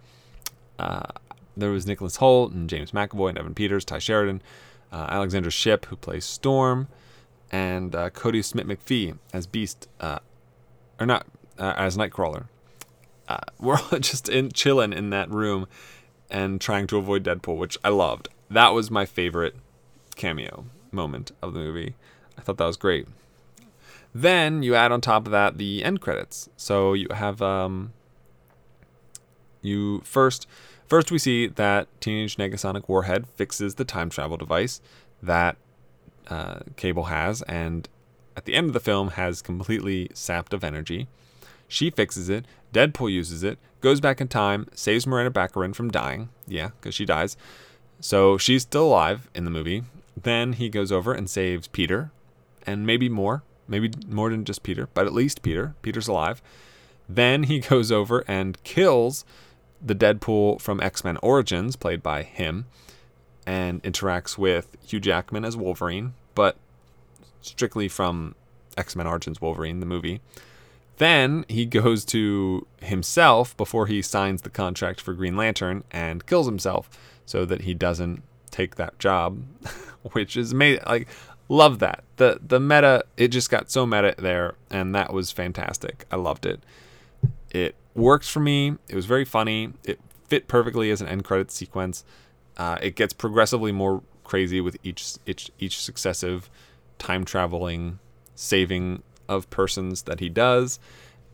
Uh, 0.79 1.03
there 1.57 1.71
was 1.71 1.87
Nicholas 1.87 2.17
Hoult 2.19 2.53
and 2.53 2.69
James 2.69 2.93
McAvoy 2.93 3.31
and 3.31 3.39
Evan 3.39 3.55
Peters, 3.55 3.85
Tye 3.85 3.99
Sheridan, 3.99 4.41
uh, 4.93 5.07
Alexandra 5.11 5.53
Shipp 5.53 5.87
who 5.87 5.97
plays 5.97 6.25
Storm, 6.25 6.89
and 7.53 7.95
uh, 7.95 8.11
Kodi 8.11 8.43
Smit-McPhee 8.43 9.19
as 9.33 9.47
Beast, 9.47 9.89
uh, 10.01 10.21
or 10.99 11.07
not 11.07 11.27
uh, 11.59 11.75
as 11.77 11.97
Nightcrawler. 11.97 12.47
Uh, 13.29 13.39
we're 13.61 13.79
all 13.79 13.99
just 13.99 14.29
in 14.29 14.51
chilling 14.51 14.93
in 14.93 15.11
that 15.11 15.31
room 15.31 15.67
and 16.31 16.61
trying 16.61 16.87
to 16.89 16.97
avoid 16.97 17.25
Deadpool, 17.25 17.59
which 17.59 17.79
I 17.85 17.89
loved. 17.89 18.29
That 18.51 18.71
was 18.71 18.91
my 18.91 19.07
favorite 19.07 19.55
cameo 20.17 20.67
moment 20.93 21.33
of 21.43 21.53
the 21.53 21.61
movie. 21.61 21.95
I 22.37 22.43
thought 22.43 22.59
that 22.59 22.67
was 22.67 22.77
great. 22.77 23.07
Then 24.15 24.63
you 24.63 24.75
add 24.75 24.93
on 24.93 25.01
top 25.01 25.27
of 25.27 25.33
that 25.33 25.59
the 25.59 25.85
end 25.85 26.01
credits. 26.01 26.49
So 26.57 26.95
you 26.95 27.09
have 27.13 27.41
um, 27.41 27.93
you 29.63 30.01
first 30.01 30.47
first 30.89 31.13
we 31.13 31.19
see 31.19 31.47
that 31.47 31.89
Teenage 32.01 32.37
Negasonic 32.37 32.89
Warhead 32.89 33.27
fixes 33.29 33.77
the 33.77 33.85
time 33.85 34.11
travel 34.11 34.37
device 34.37 34.81
that 35.23 35.57
uh, 36.29 36.61
Cable 36.77 37.05
has, 37.05 37.43
and 37.43 37.89
at 38.37 38.45
the 38.45 38.55
end 38.55 38.69
of 38.69 38.73
the 38.73 38.81
film 38.81 39.11
has 39.11 39.43
completely 39.43 40.11
sapped 40.15 40.53
of 40.55 40.65
energy. 40.65 41.09
She 41.71 41.89
fixes 41.89 42.29
it. 42.29 42.47
Deadpool 42.75 43.13
uses 43.13 43.45
it, 43.45 43.59
goes 43.81 44.01
back 44.01 44.21
in 44.21 44.27
time, 44.27 44.67
saves 44.75 45.07
Morena 45.07 45.31
Baccarin 45.31 45.75
from 45.75 45.89
dying. 45.89 46.29
Yeah, 46.47 46.71
because 46.81 46.97
she 46.97 47.05
dies. 47.05 47.37
So 48.01 48.37
she's 48.37 48.63
still 48.63 48.89
alive 48.89 49.31
in 49.37 49.45
the 49.45 49.51
movie. 49.51 49.85
Then 50.21 50.55
he 50.55 50.69
goes 50.69 50.91
over 50.91 51.13
and 51.13 51.31
saves 51.31 51.69
Peter, 51.69 52.11
and 52.67 52.85
maybe 52.85 53.09
more. 53.09 53.45
Maybe 53.69 53.93
more 54.09 54.31
than 54.31 54.45
just 54.45 54.65
Peter, 54.65 54.89
but 54.95 55.07
at 55.07 55.13
least 55.13 55.43
Peter. 55.43 55.77
Peter's 55.81 56.09
alive. 56.09 56.43
Then 57.09 57.45
he 57.45 57.61
goes 57.71 57.93
over 57.93 58.25
and 58.27 58.63
kills 58.65 59.25
the 59.81 59.95
Deadpool 59.95 60.61
from 60.61 60.81
X 60.81 61.05
Men 61.05 61.19
Origins, 61.23 61.77
played 61.77 62.03
by 62.03 62.25
him, 62.25 62.67
and 63.47 63.81
interacts 63.85 64.37
with 64.37 64.77
Hugh 64.85 65.01
Jackman 65.01 65.45
as 65.45 65.57
Wolverine, 65.57 66.15
but 66.35 66.57
strictly 67.43 67.87
from 67.87 68.35
X 68.77 68.97
Men 68.97 69.07
Origins 69.07 69.41
Wolverine, 69.41 69.79
the 69.79 69.87
movie. 69.87 70.21
Then 71.01 71.47
he 71.49 71.65
goes 71.65 72.05
to 72.07 72.67
himself 72.83 73.57
before 73.57 73.87
he 73.87 74.03
signs 74.03 74.43
the 74.43 74.51
contract 74.51 75.01
for 75.01 75.15
Green 75.15 75.35
Lantern 75.35 75.83
and 75.91 76.27
kills 76.27 76.45
himself 76.45 76.91
so 77.25 77.47
that 77.47 77.63
he 77.63 77.73
doesn't 77.73 78.23
take 78.51 78.75
that 78.75 78.99
job, 78.99 79.43
which 80.13 80.37
is 80.37 80.53
amazing. 80.53 80.83
Like, 80.87 81.09
love 81.49 81.79
that. 81.79 82.05
The 82.17 82.39
the 82.47 82.61
meta, 82.61 83.05
it 83.17 83.29
just 83.29 83.49
got 83.49 83.71
so 83.71 83.87
meta 83.87 84.15
there, 84.19 84.57
and 84.69 84.95
that 84.95 85.11
was 85.11 85.33
fantastic. 85.33 86.05
I 86.11 86.17
loved 86.17 86.45
it. 86.45 86.63
It 87.49 87.77
works 87.95 88.29
for 88.29 88.41
me. 88.41 88.75
It 88.87 88.95
was 88.95 89.07
very 89.07 89.25
funny. 89.25 89.73
It 89.85 90.01
fit 90.29 90.49
perfectly 90.49 90.91
as 90.91 91.01
an 91.01 91.09
end 91.09 91.25
credit 91.25 91.51
sequence. 91.51 92.05
Uh, 92.59 92.77
it 92.83 92.95
gets 92.95 93.15
progressively 93.15 93.73
more 93.73 94.03
crazy 94.23 94.61
with 94.61 94.77
each 94.83 95.15
each 95.25 95.51
each 95.59 95.81
successive 95.81 96.51
time 96.99 97.25
traveling 97.25 98.01
saving 98.35 99.03
of 99.31 99.49
persons 99.49 100.03
that 100.03 100.21
he 100.21 100.29
does, 100.29 100.79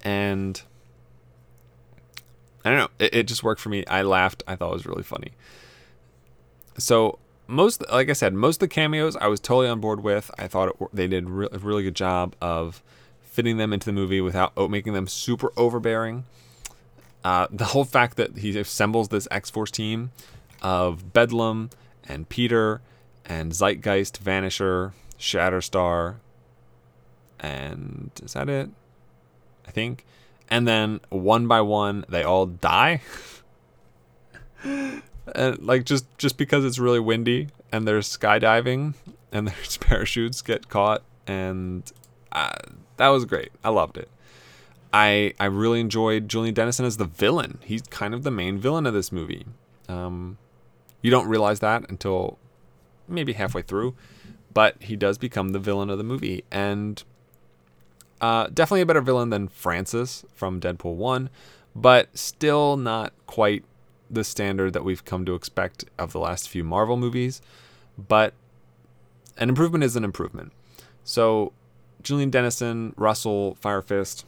and 0.05 0.63
I 2.65 2.71
don't 2.71 2.79
know. 2.79 2.89
It, 2.99 3.15
it 3.15 3.23
just 3.25 3.43
worked 3.43 3.61
for 3.61 3.71
me. 3.71 3.85
I 3.87 4.03
laughed. 4.03 4.43
I 4.47 4.55
thought 4.55 4.71
it 4.71 4.75
was 4.75 4.87
really 4.87 5.03
funny. 5.03 5.33
So 6.79 7.19
most, 7.47 7.83
like 7.91 8.11
I 8.11 8.13
said, 8.13 8.35
most 8.35 8.57
of 8.57 8.69
the 8.69 8.69
cameos 8.69 9.17
I 9.17 9.29
was 9.29 9.41
totally 9.41 9.69
on 9.69 9.81
board 9.81 10.03
with. 10.03 10.31
I 10.39 10.47
thought 10.47 10.69
it, 10.69 10.77
they 10.93 11.07
did 11.07 11.31
re- 11.31 11.49
a 11.51 11.59
really 11.59 11.83
good 11.85 11.97
job 11.97 12.37
of 12.41 12.83
fitting 13.23 13.57
them 13.57 13.73
into 13.73 13.87
the 13.87 13.93
movie 13.93 14.21
without 14.21 14.55
making 14.71 14.93
them 14.93 15.07
super 15.07 15.53
overbearing. 15.57 16.25
Uh, 17.25 17.47
the 17.51 17.67
whole 17.67 17.85
fact 17.85 18.17
that 18.17 18.39
he 18.39 18.57
assembles 18.59 19.09
this 19.09 19.27
X 19.31 19.49
Force 19.51 19.71
team 19.71 20.11
of 20.63 21.13
Bedlam 21.13 21.71
and 22.09 22.29
Peter 22.29 22.81
and 23.25 23.53
Zeitgeist, 23.53 24.23
Vanisher, 24.23 24.93
Shatterstar, 25.19 26.17
and 27.41 28.11
is 28.23 28.35
that 28.35 28.49
it? 28.49 28.71
I 29.67 29.71
think. 29.71 30.05
And 30.49 30.67
then 30.67 31.01
one 31.09 31.47
by 31.49 31.61
one, 31.61 32.05
they 32.09 32.23
all 32.23 32.47
die. 32.47 33.01
and 34.63 35.03
like 35.61 35.85
just 35.85 36.07
just 36.19 36.37
because 36.37 36.65
it's 36.65 36.79
really 36.79 37.01
windy 37.01 37.49
and 37.73 37.87
there's 37.87 38.09
skydiving 38.09 38.95
and 39.33 39.49
there's 39.49 39.77
parachutes 39.77 40.43
get 40.43 40.69
caught 40.69 41.03
and 41.27 41.93
uh, 42.33 42.53
that 42.97 43.09
was 43.09 43.25
great. 43.25 43.51
I 43.65 43.71
loved 43.71 43.97
it. 43.97 44.09
I 44.93 45.35
I 45.41 45.47
really 45.47 45.81
enjoyed 45.81 46.29
Julian 46.29 46.55
Dennison 46.55 46.85
as 46.87 46.97
the 46.97 47.05
villain. 47.05 47.59
He's 47.63 47.83
kind 47.83 48.15
of 48.15 48.23
the 48.23 48.31
main 48.31 48.59
villain 48.59 48.87
of 48.87 48.95
this 48.95 49.11
movie. 49.11 49.47
Um, 49.89 50.39
you 51.03 51.11
don't 51.11 51.29
realize 51.29 51.61
that 51.61 51.89
until 51.89 52.39
maybe 53.09 53.35
halfway 53.35 53.63
through, 53.63 53.95
but 54.53 54.77
he 54.81 54.97
does 54.97 55.19
become 55.19 55.51
the 55.51 55.59
villain 55.59 55.91
of 55.91 55.99
the 55.99 56.05
movie, 56.05 56.45
and 56.51 57.03
uh, 58.21 58.49
definitely 58.53 58.83
a 58.83 58.87
better 58.87 59.01
villain 59.01 59.31
than 59.31 59.49
Francis 59.49 60.25
from 60.35 60.61
Deadpool 60.61 60.97
One, 60.97 61.31
but 61.75 62.17
still 62.17 62.77
not 62.77 63.13
quite 63.27 63.65
the 64.11 64.25
standard 64.25 64.73
that 64.73 64.85
we've 64.85 65.05
come 65.05 65.25
to 65.27 65.35
expect 65.35 65.85
of 65.99 66.13
the 66.13 66.21
last 66.21 66.49
few 66.49 66.65
Marvel 66.65 66.97
movies. 66.97 67.43
But 67.99 68.35
an 69.37 69.49
improvement 69.49 69.85
is 69.85 69.97
an 69.97 70.05
improvement. 70.05 70.53
So 71.05 71.53
Julian 72.03 72.31
Dennison, 72.31 72.95
Russell, 72.97 73.57
Fire 73.57 73.83
Fist, 73.83 74.25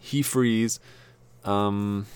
he 0.00 0.22
frees 0.22 0.80
um, 1.44 2.06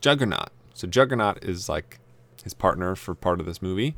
Juggernaut. 0.00 0.50
So 0.74 0.86
Juggernaut 0.86 1.42
is 1.44 1.68
like 1.68 1.98
his 2.42 2.54
partner 2.54 2.94
for 2.94 3.14
part 3.14 3.40
of 3.40 3.46
this 3.46 3.62
movie. 3.62 3.94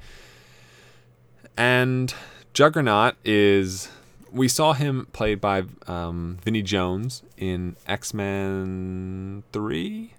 And 1.57 2.15
Juggernaut 2.53 3.15
is 3.25 3.89
we 4.35 4.49
saw 4.49 4.73
him 4.73 5.07
played 5.13 5.41
by 5.41 5.63
um, 5.87 6.39
Vinnie 6.43 6.63
Jones 6.63 7.23
in 7.37 7.77
X 7.87 8.13
Men 8.13 9.45
Three, 9.53 10.15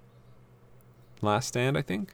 Last 1.21 1.49
Stand, 1.49 1.78
I 1.78 1.82
think, 1.82 2.13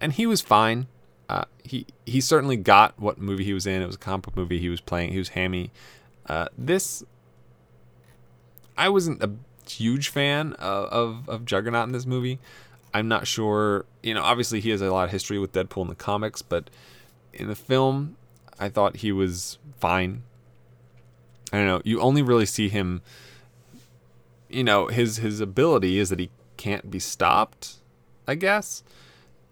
and 0.00 0.12
he 0.12 0.24
was 0.24 0.40
fine. 0.40 0.86
Uh, 1.28 1.44
he 1.64 1.86
he 2.06 2.20
certainly 2.20 2.56
got 2.56 2.98
what 2.98 3.18
movie 3.18 3.44
he 3.44 3.52
was 3.52 3.66
in. 3.66 3.82
It 3.82 3.86
was 3.86 3.96
a 3.96 3.98
comic 3.98 4.26
book 4.26 4.36
movie. 4.36 4.60
He 4.60 4.68
was 4.68 4.80
playing. 4.80 5.12
He 5.12 5.18
was 5.18 5.30
hammy. 5.30 5.72
Uh, 6.26 6.46
this, 6.56 7.04
I 8.78 8.88
wasn't 8.88 9.22
a 9.22 9.32
huge 9.68 10.08
fan 10.08 10.52
of, 10.54 10.84
of 10.86 11.28
of 11.28 11.44
Juggernaut 11.44 11.86
in 11.86 11.92
this 11.92 12.06
movie. 12.06 12.38
I'm 12.94 13.08
not 13.08 13.26
sure. 13.26 13.84
You 14.02 14.14
know, 14.14 14.22
obviously 14.22 14.60
he 14.60 14.70
has 14.70 14.80
a 14.80 14.92
lot 14.92 15.04
of 15.04 15.10
history 15.10 15.40
with 15.40 15.52
Deadpool 15.52 15.82
in 15.82 15.88
the 15.88 15.96
comics, 15.96 16.40
but 16.40 16.70
in 17.32 17.48
the 17.48 17.56
film, 17.56 18.16
I 18.60 18.68
thought 18.68 18.98
he 18.98 19.10
was 19.10 19.58
fine. 19.80 20.22
I 21.52 21.58
don't 21.58 21.66
know. 21.66 21.82
You 21.84 22.00
only 22.00 22.22
really 22.22 22.46
see 22.46 22.68
him. 22.68 23.02
You 24.48 24.64
know, 24.64 24.86
his 24.86 25.18
his 25.18 25.40
ability 25.40 25.98
is 25.98 26.10
that 26.10 26.18
he 26.18 26.30
can't 26.56 26.90
be 26.90 26.98
stopped, 26.98 27.76
I 28.26 28.34
guess, 28.34 28.82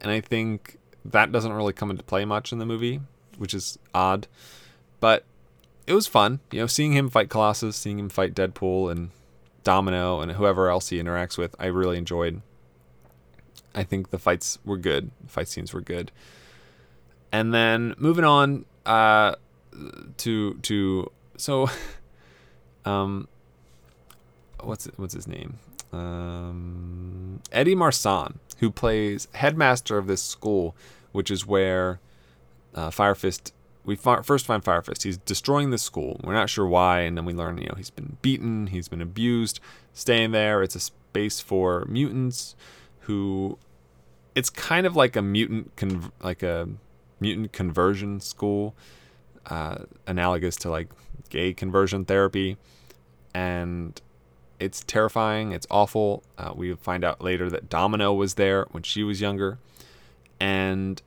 and 0.01 0.11
I 0.11 0.21
think 0.21 0.79
that 1.05 1.33
doesn't 1.33 1.53
really 1.53 1.73
come 1.73 1.91
into 1.91 2.03
play 2.03 2.25
much 2.25 2.53
in 2.53 2.59
the 2.59 2.67
movie, 2.67 3.01
which 3.37 3.55
is 3.55 3.79
odd. 3.95 4.27
But 5.01 5.25
it 5.87 5.95
was 5.95 6.07
fun, 6.07 6.41
you 6.51 6.61
know, 6.61 6.67
seeing 6.67 6.93
him 6.93 7.11
fight 7.11 7.29
Colossus, 7.29 7.77
seeing 7.77 7.99
him 7.99 8.09
fight 8.09 8.35
Deadpool 8.35 8.91
and 8.91 9.11
Domino 9.65 10.21
and 10.21 10.33
whoever 10.33 10.71
else 10.71 10.89
he 10.89 11.03
interacts 11.03 11.37
with. 11.37 11.55
I 11.59 11.67
really 11.67 11.99
enjoyed. 11.99 12.41
I 13.75 13.83
think 13.83 14.11
the 14.11 14.19
fights 14.19 14.59
were 14.65 14.77
good. 14.77 15.11
The 15.23 15.29
fight 15.29 15.49
scenes 15.49 15.75
were 15.75 15.81
good. 15.81 16.13
And 17.33 17.53
then 17.53 17.95
moving 17.99 18.25
on 18.25 18.65
uh, 18.87 19.35
to 20.19 20.55
to 20.55 21.11
so 21.37 21.69
um 22.85 23.29
what's 24.63 24.87
what's 24.97 25.15
his 25.15 25.27
name 25.27 25.59
um 25.93 27.41
eddie 27.53 27.75
marsan 27.75 28.35
who 28.59 28.71
plays 28.71 29.29
headmaster 29.35 29.99
of 29.99 30.07
this 30.07 30.23
school 30.23 30.75
which 31.13 31.31
is 31.31 31.47
where 31.47 32.01
uh, 32.75 32.91
fire 32.91 33.15
fist 33.15 33.53
we 33.85 33.97
fi- 33.97 34.23
first 34.23 34.47
find 34.47 34.65
Fire 34.65 34.83
Fist. 34.83 35.03
He's 35.03 35.19
destroying 35.19 35.71
the 35.71 35.79
school. 35.79 36.21
We're 36.25 36.33
not 36.33 36.49
sure 36.49 36.67
why, 36.67 37.01
and 37.01 37.17
then 37.17 37.25
we 37.25 37.33
learn, 37.33 37.59
you 37.59 37.69
know, 37.69 37.75
he's 37.77 37.91
been 37.91 38.17
beaten, 38.23 38.69
he's 38.69 38.89
been 38.89 39.03
abused, 39.03 39.61
staying 39.93 40.33
there. 40.33 40.63
It's 40.63 40.75
a 40.75 40.81
space 40.81 41.41
for 41.41 41.85
mutants 41.87 42.57
who. 43.01 43.59
It's 44.35 44.51
kind 44.51 44.85
of 44.85 44.97
like 44.97 45.15
a 45.15 45.23
mutant, 45.23 45.77
con- 45.77 46.11
like 46.21 46.43
a 46.43 46.69
mutant 47.21 47.53
conversion 47.53 48.19
school, 48.21 48.75
uh, 49.47 49.85
analogous 50.09 50.57
to 50.57 50.71
like 50.71 50.89
gay 51.35 51.53
conversion 51.53 52.05
therapy, 52.05 52.57
and 53.35 54.01
it's 54.61 54.85
terrifying. 54.85 55.51
It's 55.51 55.67
awful. 55.69 56.23
Uh, 56.39 56.53
we 56.55 56.73
find 56.77 57.05
out 57.05 57.21
later 57.21 57.51
that 57.51 57.69
Domino 57.69 58.15
was 58.15 58.35
there 58.35 58.67
when 58.71 58.85
she 58.85 59.03
was 59.03 59.21
younger, 59.21 59.59
and 60.39 61.03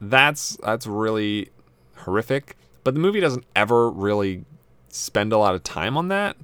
that's 0.00 0.56
that's 0.62 0.86
really 0.86 1.50
horrific. 1.96 2.56
But 2.82 2.94
the 2.94 3.00
movie 3.00 3.20
doesn't 3.20 3.44
ever 3.54 3.90
really 3.90 4.46
spend 4.88 5.34
a 5.34 5.38
lot 5.38 5.54
of 5.54 5.62
time 5.62 5.98
on 5.98 6.08
that. 6.08 6.38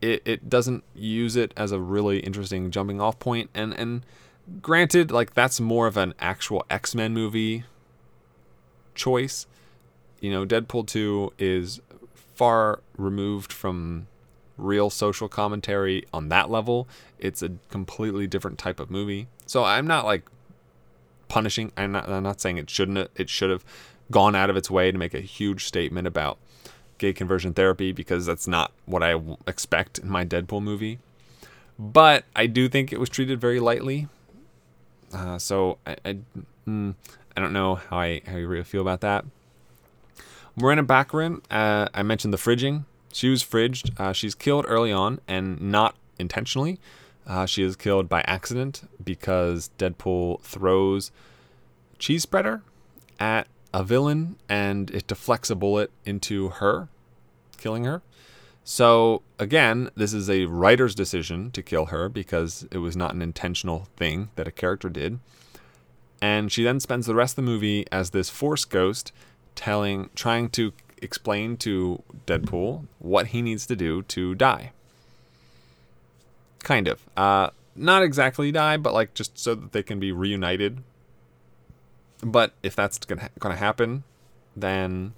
It 0.00 0.22
it 0.24 0.48
doesn't 0.48 0.82
use 0.94 1.36
it 1.36 1.52
as 1.58 1.72
a 1.72 1.78
really 1.78 2.20
interesting 2.20 2.70
jumping 2.70 3.02
off 3.02 3.18
point. 3.18 3.50
And 3.52 3.74
and 3.74 4.06
granted, 4.62 5.10
like 5.10 5.34
that's 5.34 5.60
more 5.60 5.86
of 5.86 5.98
an 5.98 6.14
actual 6.18 6.64
X 6.70 6.94
Men 6.94 7.12
movie 7.12 7.64
choice. 8.94 9.46
You 10.20 10.30
know, 10.30 10.46
Deadpool 10.46 10.86
two 10.86 11.34
is 11.38 11.82
far 12.34 12.80
removed 12.96 13.52
from 13.52 14.06
real 14.56 14.90
social 14.90 15.28
commentary 15.28 16.04
on 16.12 16.28
that 16.28 16.50
level. 16.50 16.88
It's 17.18 17.42
a 17.42 17.52
completely 17.70 18.26
different 18.26 18.58
type 18.58 18.80
of 18.80 18.90
movie. 18.90 19.28
So 19.46 19.64
I'm 19.64 19.86
not 19.86 20.04
like 20.04 20.24
punishing. 21.28 21.72
I'm 21.76 21.92
not. 21.92 22.08
I'm 22.08 22.22
not 22.22 22.40
saying 22.40 22.58
it 22.58 22.70
shouldn't. 22.70 23.10
It 23.16 23.28
should 23.28 23.50
have 23.50 23.64
gone 24.10 24.34
out 24.34 24.50
of 24.50 24.56
its 24.56 24.70
way 24.70 24.92
to 24.92 24.98
make 24.98 25.14
a 25.14 25.20
huge 25.20 25.64
statement 25.64 26.06
about 26.06 26.38
gay 26.98 27.12
conversion 27.12 27.52
therapy 27.52 27.92
because 27.92 28.26
that's 28.26 28.46
not 28.46 28.72
what 28.86 29.02
I 29.02 29.20
expect 29.46 29.98
in 29.98 30.08
my 30.08 30.24
Deadpool 30.24 30.62
movie. 30.62 30.98
But 31.78 32.24
I 32.36 32.46
do 32.46 32.68
think 32.68 32.92
it 32.92 33.00
was 33.00 33.08
treated 33.08 33.40
very 33.40 33.58
lightly. 33.58 34.08
Uh, 35.12 35.38
so 35.38 35.78
I, 35.86 35.96
I, 36.04 36.18
mm, 36.68 36.94
I 37.36 37.40
don't 37.40 37.52
know 37.52 37.76
how 37.76 37.98
I 37.98 38.20
how 38.26 38.36
you 38.36 38.46
really 38.46 38.64
feel 38.64 38.82
about 38.82 39.00
that. 39.00 39.24
Morena 40.56 40.84
Baccarin, 40.84 41.42
uh, 41.50 41.88
I 41.92 42.02
mentioned 42.02 42.32
the 42.32 42.38
fridging. 42.38 42.84
She 43.12 43.28
was 43.28 43.42
fridged. 43.42 43.98
Uh, 43.98 44.12
she's 44.12 44.34
killed 44.34 44.64
early 44.68 44.92
on 44.92 45.20
and 45.26 45.60
not 45.60 45.96
intentionally. 46.18 46.78
Uh, 47.26 47.46
she 47.46 47.62
is 47.62 47.76
killed 47.76 48.08
by 48.08 48.22
accident 48.22 48.88
because 49.02 49.70
Deadpool 49.78 50.40
throws 50.42 51.10
cheese 51.98 52.22
spreader 52.22 52.62
at 53.18 53.48
a 53.72 53.82
villain 53.82 54.36
and 54.48 54.90
it 54.90 55.06
deflects 55.06 55.50
a 55.50 55.56
bullet 55.56 55.90
into 56.04 56.50
her, 56.50 56.88
killing 57.56 57.84
her. 57.84 58.02
So 58.62 59.22
again, 59.38 59.90
this 59.96 60.12
is 60.12 60.30
a 60.30 60.46
writer's 60.46 60.94
decision 60.94 61.50
to 61.52 61.62
kill 61.62 61.86
her 61.86 62.08
because 62.08 62.66
it 62.70 62.78
was 62.78 62.96
not 62.96 63.14
an 63.14 63.22
intentional 63.22 63.88
thing 63.96 64.30
that 64.36 64.48
a 64.48 64.52
character 64.52 64.88
did. 64.88 65.18
And 66.22 66.50
she 66.50 66.62
then 66.62 66.80
spends 66.80 67.06
the 67.06 67.14
rest 67.14 67.32
of 67.32 67.44
the 67.44 67.50
movie 67.50 67.86
as 67.90 68.10
this 68.10 68.30
force 68.30 68.64
ghost 68.64 69.12
telling 69.54 70.10
trying 70.14 70.48
to 70.50 70.72
explain 71.00 71.56
to 71.58 72.02
Deadpool 72.26 72.86
what 72.98 73.28
he 73.28 73.42
needs 73.42 73.66
to 73.66 73.76
do 73.76 74.02
to 74.02 74.34
die. 74.34 74.72
Kind 76.62 76.88
of. 76.88 77.02
Uh, 77.16 77.50
not 77.76 78.02
exactly 78.02 78.50
die, 78.52 78.76
but 78.76 78.94
like 78.94 79.14
just 79.14 79.38
so 79.38 79.54
that 79.54 79.72
they 79.72 79.82
can 79.82 80.00
be 80.00 80.12
reunited. 80.12 80.82
But 82.22 82.52
if 82.62 82.74
that's 82.74 82.98
gonna 82.98 83.28
gonna 83.38 83.56
happen, 83.56 84.04
then 84.56 85.12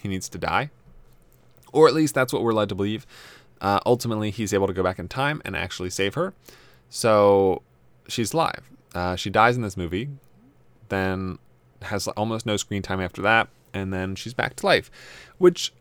he 0.00 0.08
needs 0.08 0.28
to 0.30 0.38
die, 0.38 0.70
or 1.72 1.88
at 1.88 1.94
least 1.94 2.14
that's 2.14 2.32
what 2.32 2.42
we're 2.42 2.52
led 2.52 2.68
to 2.68 2.74
believe. 2.74 3.06
Uh, 3.60 3.80
ultimately, 3.86 4.30
he's 4.30 4.52
able 4.52 4.66
to 4.66 4.72
go 4.72 4.82
back 4.82 4.98
in 4.98 5.08
time 5.08 5.40
and 5.44 5.56
actually 5.56 5.90
save 5.90 6.14
her. 6.14 6.34
So 6.90 7.62
she's 8.08 8.32
alive. 8.32 8.68
Uh, 8.94 9.16
she 9.16 9.30
dies 9.30 9.56
in 9.56 9.62
this 9.62 9.76
movie, 9.76 10.10
then 10.88 11.38
has 11.84 12.08
almost 12.08 12.46
no 12.46 12.56
screen 12.56 12.82
time 12.82 13.00
after 13.00 13.22
that, 13.22 13.48
and 13.72 13.92
then 13.92 14.14
she's 14.14 14.34
back 14.34 14.56
to 14.56 14.66
life, 14.66 14.90
which 15.38 15.72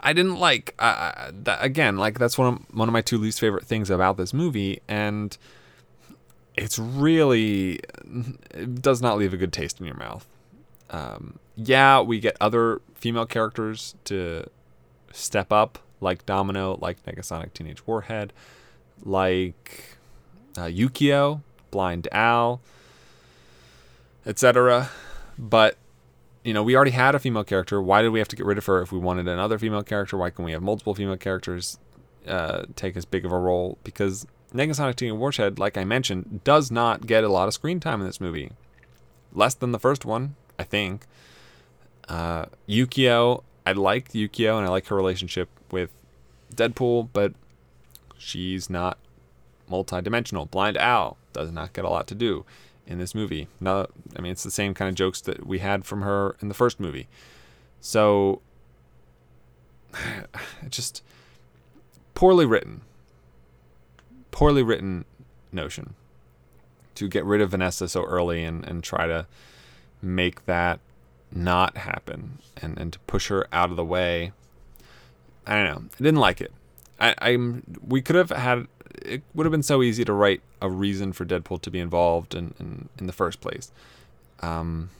I 0.00 0.12
didn't 0.12 0.36
like. 0.38 0.74
Uh, 0.78 1.30
that, 1.44 1.62
again, 1.62 1.96
like 1.96 2.18
that's 2.18 2.36
one 2.36 2.54
of 2.54 2.74
one 2.76 2.88
of 2.88 2.92
my 2.92 3.00
two 3.00 3.18
least 3.18 3.40
favorite 3.40 3.64
things 3.64 3.90
about 3.90 4.16
this 4.16 4.34
movie, 4.34 4.80
and 4.88 5.36
it's 6.54 6.78
really 6.78 7.80
it 8.52 8.82
does 8.82 9.00
not 9.02 9.18
leave 9.18 9.32
a 9.32 9.36
good 9.36 9.52
taste 9.52 9.80
in 9.80 9.86
your 9.86 9.96
mouth. 9.96 10.26
Um, 10.90 11.38
yeah, 11.56 12.00
we 12.00 12.20
get 12.20 12.36
other 12.40 12.80
female 12.94 13.26
characters 13.26 13.94
to 14.04 14.44
step 15.12 15.52
up, 15.52 15.78
like 16.00 16.26
Domino, 16.26 16.78
like 16.80 17.04
Negasonic 17.04 17.52
Teenage 17.52 17.86
Warhead, 17.86 18.32
like 19.02 19.96
uh, 20.56 20.62
Yukio, 20.62 21.40
Blind 21.70 22.08
Al, 22.12 22.60
etc. 24.26 24.90
But 25.38 25.76
you 26.44 26.52
know, 26.52 26.62
we 26.62 26.76
already 26.76 26.90
had 26.90 27.14
a 27.14 27.18
female 27.18 27.42
character. 27.42 27.80
Why 27.80 28.02
did 28.02 28.10
we 28.10 28.18
have 28.18 28.28
to 28.28 28.36
get 28.36 28.44
rid 28.44 28.58
of 28.58 28.66
her 28.66 28.82
if 28.82 28.92
we 28.92 28.98
wanted 28.98 29.26
another 29.26 29.58
female 29.58 29.82
character? 29.82 30.18
Why 30.18 30.30
can 30.30 30.44
we 30.44 30.52
have 30.52 30.62
multiple 30.62 30.94
female 30.94 31.16
characters 31.16 31.78
uh, 32.28 32.64
take 32.76 32.96
as 32.96 33.06
big 33.06 33.24
of 33.24 33.32
a 33.32 33.38
role? 33.38 33.78
Because 33.82 34.26
Negasonic 34.52 34.96
Teenage 34.96 35.18
Warhead, 35.18 35.58
like 35.58 35.78
I 35.78 35.84
mentioned, 35.84 36.42
does 36.44 36.70
not 36.70 37.06
get 37.06 37.24
a 37.24 37.28
lot 37.28 37.48
of 37.48 37.54
screen 37.54 37.80
time 37.80 38.00
in 38.02 38.06
this 38.06 38.20
movie. 38.20 38.52
Less 39.32 39.54
than 39.54 39.72
the 39.72 39.80
first 39.80 40.04
one, 40.04 40.36
I 40.58 40.64
think. 40.64 41.06
Uh, 42.08 42.46
Yukio, 42.68 43.42
I 43.64 43.72
like 43.72 44.12
Yukio 44.12 44.58
and 44.58 44.66
I 44.66 44.68
like 44.68 44.86
her 44.88 44.96
relationship 44.96 45.48
with 45.70 45.88
Deadpool, 46.54 47.08
but 47.14 47.32
she's 48.18 48.68
not 48.68 48.98
multi-dimensional. 49.66 50.44
Blind 50.44 50.76
Al 50.76 51.16
does 51.32 51.50
not 51.50 51.72
get 51.72 51.86
a 51.86 51.88
lot 51.88 52.06
to 52.08 52.14
do 52.14 52.44
in 52.86 52.98
this 52.98 53.14
movie. 53.14 53.48
No, 53.60 53.86
I 54.16 54.20
mean 54.20 54.32
it's 54.32 54.44
the 54.44 54.50
same 54.50 54.74
kind 54.74 54.88
of 54.88 54.94
jokes 54.94 55.20
that 55.22 55.46
we 55.46 55.58
had 55.60 55.84
from 55.84 56.02
her 56.02 56.36
in 56.40 56.48
the 56.48 56.54
first 56.54 56.80
movie. 56.80 57.08
So 57.80 58.40
just 60.68 61.02
poorly 62.14 62.46
written. 62.46 62.82
Poorly 64.30 64.62
written 64.62 65.04
notion 65.52 65.94
to 66.94 67.08
get 67.08 67.24
rid 67.24 67.40
of 67.40 67.50
Vanessa 67.50 67.88
so 67.88 68.04
early 68.04 68.44
and, 68.44 68.64
and 68.64 68.82
try 68.82 69.06
to 69.06 69.26
make 70.00 70.46
that 70.46 70.80
not 71.32 71.76
happen 71.78 72.38
and, 72.56 72.78
and 72.78 72.92
to 72.92 72.98
push 73.00 73.28
her 73.28 73.46
out 73.52 73.70
of 73.70 73.76
the 73.76 73.84
way. 73.84 74.32
I 75.46 75.54
don't 75.54 75.64
know. 75.64 75.88
I 75.92 76.02
didn't 76.02 76.20
like 76.20 76.40
it. 76.40 76.52
I, 77.00 77.14
I'm 77.18 77.64
we 77.86 78.00
could 78.00 78.16
have 78.16 78.30
had 78.30 78.66
it 79.02 79.22
would 79.34 79.46
have 79.46 79.50
been 79.50 79.62
so 79.62 79.82
easy 79.82 80.04
to 80.04 80.12
write 80.12 80.42
a 80.60 80.70
reason 80.70 81.12
for 81.12 81.24
Deadpool 81.24 81.60
to 81.62 81.70
be 81.70 81.78
involved 81.78 82.34
in, 82.34 82.54
in, 82.58 82.88
in 82.98 83.06
the 83.06 83.12
first 83.12 83.40
place. 83.40 83.70
Um, 84.40 84.90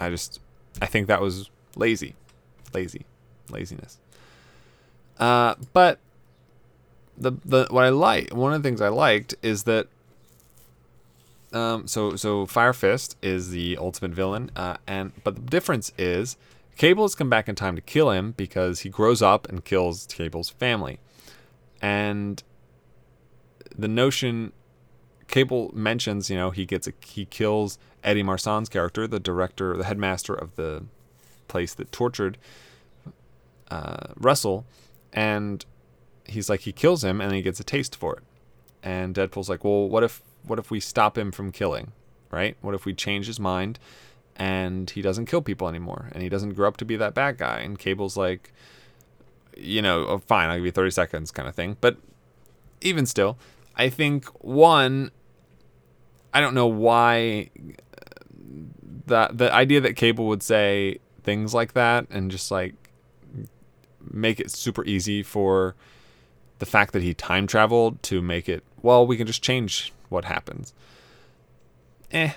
I 0.00 0.10
just, 0.10 0.40
I 0.80 0.86
think 0.86 1.06
that 1.06 1.20
was 1.20 1.50
lazy, 1.76 2.14
lazy, 2.74 3.06
laziness. 3.50 3.98
Uh, 5.18 5.54
but 5.72 5.98
the 7.16 7.32
the 7.44 7.66
what 7.70 7.84
I 7.84 7.90
like, 7.90 8.34
one 8.34 8.52
of 8.52 8.62
the 8.62 8.68
things 8.68 8.80
I 8.80 8.88
liked 8.88 9.34
is 9.42 9.64
that. 9.64 9.86
Um, 11.52 11.86
so 11.86 12.16
so 12.16 12.46
Fire 12.46 12.72
Fist 12.72 13.16
is 13.20 13.50
the 13.50 13.76
ultimate 13.76 14.12
villain, 14.12 14.50
uh, 14.56 14.78
and 14.86 15.12
but 15.22 15.34
the 15.34 15.42
difference 15.42 15.92
is 15.98 16.38
Cable 16.76 17.04
has 17.04 17.14
come 17.14 17.28
back 17.28 17.48
in 17.48 17.54
time 17.54 17.76
to 17.76 17.82
kill 17.82 18.10
him 18.10 18.32
because 18.32 18.80
he 18.80 18.88
grows 18.88 19.20
up 19.20 19.46
and 19.48 19.62
kills 19.62 20.06
Cable's 20.06 20.48
family, 20.48 20.98
and 21.82 22.42
the 23.76 23.88
notion 23.88 24.52
Cable 25.28 25.70
mentions, 25.72 26.28
you 26.28 26.36
know, 26.36 26.50
he 26.50 26.66
gets 26.66 26.86
a 26.86 26.92
he 27.06 27.24
kills 27.24 27.78
Eddie 28.04 28.22
Marsan's 28.22 28.68
character, 28.68 29.06
the 29.06 29.20
director, 29.20 29.76
the 29.76 29.84
headmaster 29.84 30.34
of 30.34 30.56
the 30.56 30.84
place 31.48 31.72
that 31.74 31.90
tortured 31.90 32.36
uh, 33.70 34.12
Russell, 34.16 34.66
and 35.12 35.64
he's 36.26 36.50
like 36.50 36.60
he 36.60 36.72
kills 36.72 37.02
him 37.02 37.20
and 37.20 37.32
he 37.32 37.40
gets 37.40 37.58
a 37.60 37.64
taste 37.64 37.96
for 37.96 38.16
it. 38.16 38.22
And 38.82 39.14
Deadpool's 39.14 39.48
like, 39.48 39.64
well, 39.64 39.88
what 39.88 40.02
if 40.02 40.22
what 40.46 40.58
if 40.58 40.70
we 40.70 40.80
stop 40.80 41.16
him 41.16 41.32
from 41.32 41.50
killing, 41.50 41.92
right? 42.30 42.56
What 42.60 42.74
if 42.74 42.84
we 42.84 42.92
change 42.92 43.26
his 43.26 43.40
mind 43.40 43.78
and 44.36 44.90
he 44.90 45.02
doesn't 45.02 45.26
kill 45.26 45.40
people 45.40 45.68
anymore 45.68 46.08
and 46.12 46.22
he 46.22 46.28
doesn't 46.28 46.54
grow 46.54 46.68
up 46.68 46.76
to 46.78 46.84
be 46.84 46.96
that 46.96 47.14
bad 47.14 47.38
guy? 47.38 47.60
And 47.60 47.78
Cable's 47.78 48.16
like, 48.16 48.52
you 49.56 49.80
know, 49.80 50.04
oh, 50.06 50.18
fine, 50.18 50.50
I'll 50.50 50.56
give 50.56 50.66
you 50.66 50.72
30 50.72 50.90
seconds 50.90 51.30
kind 51.30 51.48
of 51.48 51.54
thing. 51.54 51.76
But 51.80 51.96
even 52.80 53.06
still, 53.06 53.38
I 53.76 53.88
think 53.88 54.26
one, 54.44 55.10
I 56.32 56.40
don't 56.40 56.54
know 56.54 56.66
why 56.66 57.50
the 59.06 59.30
the 59.32 59.52
idea 59.52 59.80
that 59.80 59.96
Cable 59.96 60.26
would 60.26 60.42
say 60.42 60.98
things 61.22 61.54
like 61.54 61.74
that 61.74 62.06
and 62.10 62.30
just 62.30 62.50
like 62.50 62.74
make 64.10 64.40
it 64.40 64.50
super 64.50 64.84
easy 64.84 65.22
for 65.22 65.74
the 66.58 66.66
fact 66.66 66.92
that 66.92 67.02
he 67.02 67.14
time 67.14 67.46
traveled 67.46 68.02
to 68.02 68.20
make 68.20 68.48
it 68.48 68.64
well 68.82 69.06
we 69.06 69.16
can 69.16 69.26
just 69.26 69.42
change 69.42 69.92
what 70.08 70.24
happens. 70.24 70.74
Eh. 72.10 72.32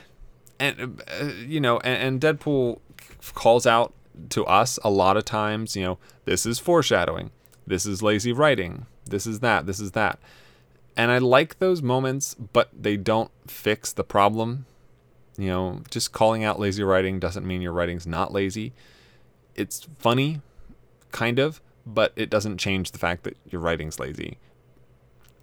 And 0.59 1.01
uh, 1.21 1.25
you 1.45 1.59
know 1.59 1.79
and, 1.79 2.21
and 2.21 2.39
deadpool 2.39 2.79
calls 3.33 3.67
out 3.67 3.93
to 4.29 4.45
us 4.45 4.79
a 4.83 4.89
lot 4.89 5.17
of 5.17 5.25
times, 5.25 5.75
you 5.75 5.83
know, 5.83 5.97
this 6.25 6.45
is 6.45 6.59
foreshadowing, 6.59 7.31
this 7.67 7.85
is 7.85 8.01
lazy 8.01 8.31
writing, 8.31 8.85
this 9.05 9.27
is 9.27 9.39
that, 9.41 9.65
this 9.65 9.79
is 9.79 9.91
that. 9.91 10.19
And 10.97 11.11
I 11.11 11.17
like 11.17 11.59
those 11.59 11.81
moments, 11.81 12.35
but 12.35 12.69
they 12.73 12.95
don't 12.97 13.31
fix 13.47 13.91
the 13.91 14.03
problem. 14.03 14.65
You 15.37 15.47
know, 15.47 15.81
just 15.89 16.13
calling 16.13 16.43
out 16.43 16.59
lazy 16.59 16.83
writing 16.83 17.19
doesn't 17.19 17.45
mean 17.45 17.61
your 17.61 17.73
writing's 17.73 18.07
not 18.07 18.31
lazy. 18.31 18.73
It's 19.55 19.87
funny, 19.99 20.41
kind 21.11 21.39
of, 21.39 21.61
but 21.85 22.13
it 22.15 22.29
doesn't 22.29 22.57
change 22.57 22.91
the 22.91 22.97
fact 22.97 23.23
that 23.23 23.37
your 23.49 23.59
writing's 23.59 23.99
lazy. 23.99 24.37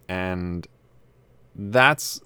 And 0.09 0.67
that's 1.55 2.19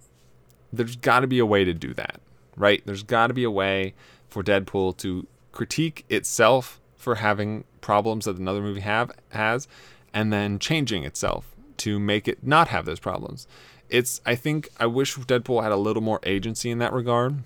there's 0.72 0.96
got 0.96 1.22
to 1.22 1.28
be 1.28 1.40
a 1.40 1.46
way 1.46 1.64
to 1.66 1.74
do 1.74 1.94
that, 1.94 2.20
right? 2.56 2.82
There's 2.86 3.04
got 3.04 3.28
to 3.28 3.34
be 3.34 3.44
a 3.44 3.52
way 3.52 3.94
for 4.30 4.44
Deadpool 4.44 4.98
to 4.98 5.28
critique 5.52 6.06
itself 6.10 6.80
for 6.96 7.16
having 7.16 7.64
problems 7.82 8.26
that 8.26 8.38
another 8.38 8.62
movie 8.62 8.82
have 8.82 9.12
has 9.30 9.68
and 10.14 10.32
then 10.32 10.60
changing 10.60 11.04
itself 11.04 11.57
to 11.78 12.00
make 12.00 12.28
it 12.28 12.46
not 12.46 12.70
have 12.70 12.86
those 12.86 13.00
problems. 13.00 13.48
It's 13.90 14.22
I 14.26 14.36
think 14.36 14.70
I 14.80 14.86
wish 14.86 15.16
Deadpool 15.16 15.64
had 15.64 15.72
a 15.72 15.78
little 15.78 16.04
more 16.04 16.20
agency 16.24 16.70
in 16.70 16.80
that 16.80 16.94
regard. 16.94 17.38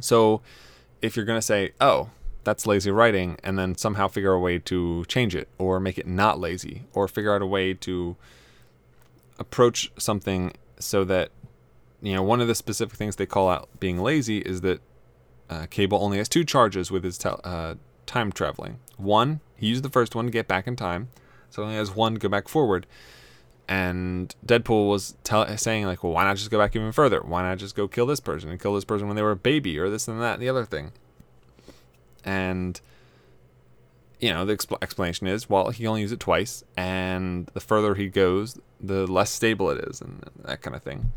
So 0.00 0.40
if 1.00 1.16
you're 1.16 1.24
going 1.24 1.38
to 1.38 1.42
say, 1.42 1.72
"Oh, 1.80 2.10
that's 2.44 2.66
lazy 2.66 2.90
writing," 2.90 3.38
and 3.42 3.58
then 3.58 3.76
somehow 3.76 4.08
figure 4.08 4.32
a 4.32 4.40
way 4.40 4.58
to 4.60 5.04
change 5.06 5.34
it 5.34 5.48
or 5.58 5.80
make 5.80 5.98
it 5.98 6.06
not 6.06 6.38
lazy 6.38 6.84
or 6.92 7.08
figure 7.08 7.34
out 7.34 7.42
a 7.42 7.46
way 7.46 7.74
to 7.74 8.16
approach 9.38 9.90
something 9.98 10.52
so 10.78 11.04
that 11.04 11.30
you 12.00 12.14
know 12.14 12.22
one 12.22 12.40
of 12.40 12.48
the 12.48 12.54
specific 12.54 12.96
things 12.96 13.16
they 13.16 13.26
call 13.26 13.48
out 13.48 13.68
being 13.80 13.98
lazy 13.98 14.38
is 14.38 14.60
that 14.60 14.80
uh, 15.50 15.66
Cable 15.70 15.98
only 16.02 16.18
has 16.18 16.28
two 16.28 16.44
charges 16.44 16.90
with 16.90 17.04
his 17.04 17.18
tel- 17.18 17.40
uh, 17.44 17.74
time 18.06 18.32
traveling. 18.32 18.78
One, 18.96 19.40
he 19.56 19.66
used 19.66 19.82
the 19.82 19.90
first 19.90 20.14
one 20.14 20.26
to 20.26 20.30
get 20.30 20.48
back 20.48 20.66
in 20.66 20.76
time, 20.76 21.08
so 21.50 21.62
he 21.62 21.66
only 21.66 21.76
has 21.76 21.94
one 21.94 22.14
to 22.14 22.20
go 22.20 22.28
back 22.28 22.48
forward. 22.48 22.86
And 23.68 24.34
Deadpool 24.44 24.88
was 24.88 25.14
tell- 25.24 25.56
saying 25.56 25.86
like, 25.86 26.02
well, 26.02 26.12
why 26.12 26.24
not 26.24 26.36
just 26.36 26.50
go 26.50 26.58
back 26.58 26.74
even 26.76 26.92
further? 26.92 27.20
Why 27.20 27.42
not 27.42 27.58
just 27.58 27.74
go 27.74 27.88
kill 27.88 28.06
this 28.06 28.20
person 28.20 28.50
and 28.50 28.60
kill 28.60 28.74
this 28.74 28.84
person 28.84 29.06
when 29.06 29.16
they 29.16 29.22
were 29.22 29.30
a 29.30 29.36
baby 29.36 29.78
or 29.78 29.88
this 29.88 30.08
and 30.08 30.20
that 30.20 30.34
and 30.34 30.42
the 30.42 30.48
other 30.48 30.64
thing? 30.64 30.92
And 32.24 32.80
you 34.22 34.32
know, 34.32 34.44
the 34.44 34.56
expl- 34.56 34.80
explanation 34.80 35.26
is, 35.26 35.50
well, 35.50 35.70
he 35.70 35.84
only 35.84 36.00
used 36.00 36.12
it 36.12 36.20
twice, 36.20 36.62
and 36.76 37.50
the 37.54 37.60
further 37.60 37.96
he 37.96 38.06
goes, 38.06 38.56
the 38.80 39.04
less 39.04 39.30
stable 39.30 39.68
it 39.68 39.84
is, 39.88 40.00
and 40.00 40.22
that 40.44 40.62
kind 40.62 40.76
of 40.76 40.82
thing. 40.82 41.10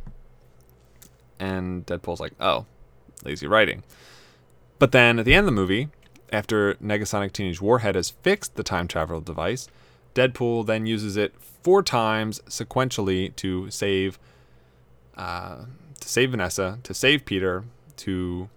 And 1.39 1.85
Deadpool's 1.85 2.19
like, 2.19 2.33
oh, 2.39 2.65
lazy 3.23 3.45
writing. 3.45 3.83
But 4.79 4.91
then 4.91 5.19
at 5.19 5.25
the 5.25 5.35
end 5.35 5.41
of 5.41 5.45
the 5.45 5.51
movie, 5.51 5.89
after 6.33 6.73
Negasonic 6.75 7.31
Teenage 7.31 7.61
Warhead 7.61 7.93
has 7.93 8.09
fixed 8.09 8.55
the 8.55 8.63
time 8.63 8.87
travel 8.87 9.21
device, 9.21 9.67
Deadpool 10.15 10.65
then 10.65 10.85
uses 10.85 11.17
it 11.17 11.35
four 11.39 11.83
times 11.83 12.39
sequentially 12.47 13.35
to 13.35 13.69
save, 13.69 14.17
uh, 15.15 15.65
to 15.99 16.09
save 16.09 16.31
Vanessa, 16.31 16.79
to 16.83 16.93
save 16.93 17.25
Peter, 17.25 17.65
to 17.97 18.49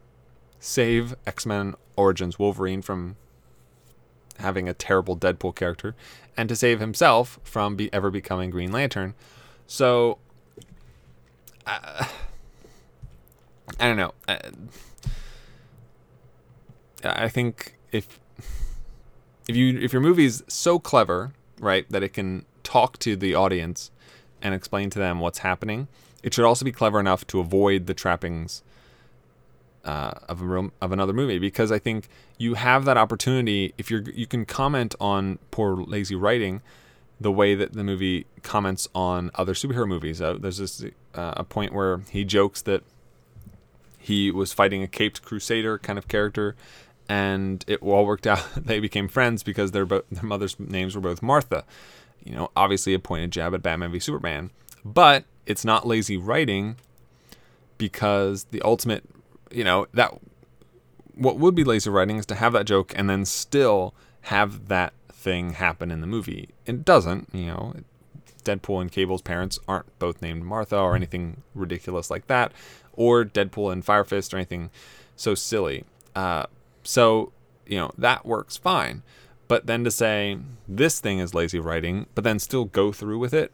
save 0.61 1.15
X 1.27 1.45
Men 1.45 1.75
Origins 1.97 2.39
Wolverine 2.39 2.81
from 2.81 3.17
having 4.39 4.69
a 4.69 4.75
terrible 4.75 5.17
Deadpool 5.17 5.55
character, 5.57 5.97
and 6.37 6.49
to 6.49 6.57
save 6.57 6.79
himself 6.79 7.41
from 7.43 7.75
be, 7.75 7.93
ever 7.93 8.11
becoming 8.11 8.51
Green 8.51 8.71
Lantern. 8.71 9.15
So, 9.67 10.19
uh, 11.67 12.07
I 13.81 13.87
don't 13.87 13.97
know. 13.97 14.15
Uh, 14.29 14.39
I 17.03 17.29
think 17.29 17.77
if 17.91 18.21
if 19.49 19.57
you 19.57 19.79
if 19.79 19.93
your 19.93 20.03
movie's 20.03 20.43
so 20.47 20.79
clever, 20.79 21.33
right, 21.61 21.87
that 21.91 22.03
it 22.03 22.11
can 22.11 22.45
talk 22.63 22.99
to 23.01 23.17
the 23.17 23.35
audience 23.35 23.91
and 24.43 24.55
explain 24.55 24.91
to 24.91 24.99
them 24.99 25.21
what's 25.21 25.39
happening, 25.39 25.89
it 26.23 26.35
should 26.35 26.45
also 26.45 26.65
be 26.65 26.73
clever 26.73 27.01
enough 27.01 27.27
to 27.29 27.41
avoid 27.41 27.87
the 27.87 27.95
trappings 27.95 28.63
uh, 29.85 30.13
of 30.29 30.43
a 30.43 30.45
room 30.45 30.73
of 30.81 30.93
another 30.93 31.13
movie 31.13 31.39
because 31.39 31.73
I 31.73 31.79
think 31.79 32.09
you 32.37 32.55
have 32.55 32.85
that 32.85 32.97
opportunity 32.97 33.73
if 33.79 33.91
you're 33.91 34.03
you 34.03 34.27
can 34.27 34.45
comment 34.45 34.95
on 35.01 35.39
poor 35.51 35.77
lazy 35.77 36.15
writing 36.15 36.61
the 37.21 37.33
way 37.33 37.55
that 37.55 37.73
the 37.73 37.83
movie 37.83 38.27
comments 38.43 38.87
on 38.95 39.31
other 39.35 39.55
superhero 39.55 39.89
movies. 39.89 40.21
Uh, 40.21 40.37
there's 40.39 40.59
this 40.59 40.85
uh, 41.15 41.35
a 41.37 41.45
point 41.45 41.73
where 41.73 42.01
he 42.11 42.25
jokes 42.25 42.63
that 42.63 42.83
he 43.99 44.31
was 44.31 44.53
fighting 44.53 44.83
a 44.83 44.87
caped 44.87 45.23
crusader 45.23 45.79
kind 45.79 45.99
of 45.99 46.07
character 46.07 46.55
and 47.09 47.65
it 47.67 47.83
all 47.83 48.05
worked 48.05 48.27
out 48.27 48.45
they 48.57 48.81
became 48.81 49.09
friends 49.09 49.43
because 49.43 49.71
their 49.73 49.87
bo- 49.87 50.05
their 50.11 50.25
mother's 50.25 50.59
names 50.59 50.95
were 50.95 51.01
both 51.01 51.23
Martha. 51.23 51.65
You 52.25 52.35
know, 52.35 52.51
obviously 52.57 52.95
a 52.95 52.99
pointed 52.99 53.31
jab 53.31 53.55
at 53.55 53.63
Batman 53.63 53.93
v 53.93 53.99
Superman, 53.99 54.51
but 54.85 55.25
it's 55.47 55.65
not 55.65 55.87
lazy 55.87 56.17
writing 56.17 56.77
because 57.79 58.45
the 58.51 58.61
ultimate 58.63 59.05
you 59.51 59.65
know 59.65 59.87
that 59.95 60.13
what 61.15 61.39
would 61.39 61.55
be 61.55 61.65
lazy 61.65 61.91
writing 61.91 62.17
is 62.17 62.27
to 62.27 62.35
have 62.35 62.53
that 62.53 62.67
joke 62.67 62.93
and 62.97 63.09
then 63.11 63.25
still 63.25 63.95
have 64.23 64.69
that 64.69 64.93
thing 65.11 65.55
happen 65.55 65.91
in 65.91 66.01
the 66.01 66.07
movie. 66.07 66.49
It 66.65 66.85
doesn't, 66.85 67.29
you 67.33 67.47
know. 67.47 67.75
Deadpool 68.45 68.81
and 68.81 68.91
Cable's 68.91 69.21
parents 69.21 69.59
aren't 69.69 69.99
both 69.99 70.23
named 70.23 70.43
Martha 70.43 70.79
or 70.79 70.97
anything 70.97 71.43
ridiculous 71.55 72.11
like 72.11 72.29
that, 72.29 72.53
or 72.95 73.25
Deadpool 73.25 73.73
and 73.73 73.85
Fire 73.85 74.05
Fist 74.05 74.33
or 74.33 74.39
anything 74.39 74.71
so 75.17 75.35
silly. 75.35 75.85
Uh, 76.15 76.47
so, 76.89 77.33
you 77.67 77.77
know, 77.77 77.91
that 77.99 78.25
works 78.25 78.57
fine. 78.57 79.03
But 79.47 79.67
then 79.67 79.85
to 79.85 79.91
say 79.91 80.39
this 80.67 81.01
thing 81.01 81.19
is 81.19 81.35
lazy 81.35 81.59
writing, 81.59 82.07
but 82.15 82.25
then 82.25 82.39
still 82.39 82.65
go 82.65 82.93
through 82.93 83.19
with 83.19 83.35
it, 83.35 83.53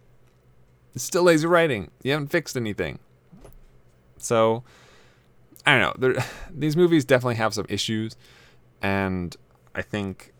it's 0.94 1.02
still 1.02 1.24
lazy 1.24 1.48
writing. 1.48 1.90
You 2.04 2.12
haven't 2.12 2.28
fixed 2.28 2.56
anything. 2.56 3.00
So, 4.18 4.62
I 5.66 5.76
don't 5.76 6.00
know. 6.00 6.12
There, 6.12 6.24
these 6.48 6.76
movies 6.76 7.04
definitely 7.04 7.34
have 7.34 7.54
some 7.54 7.66
issues, 7.68 8.14
and 8.80 9.36
I 9.74 9.82
think 9.82 10.32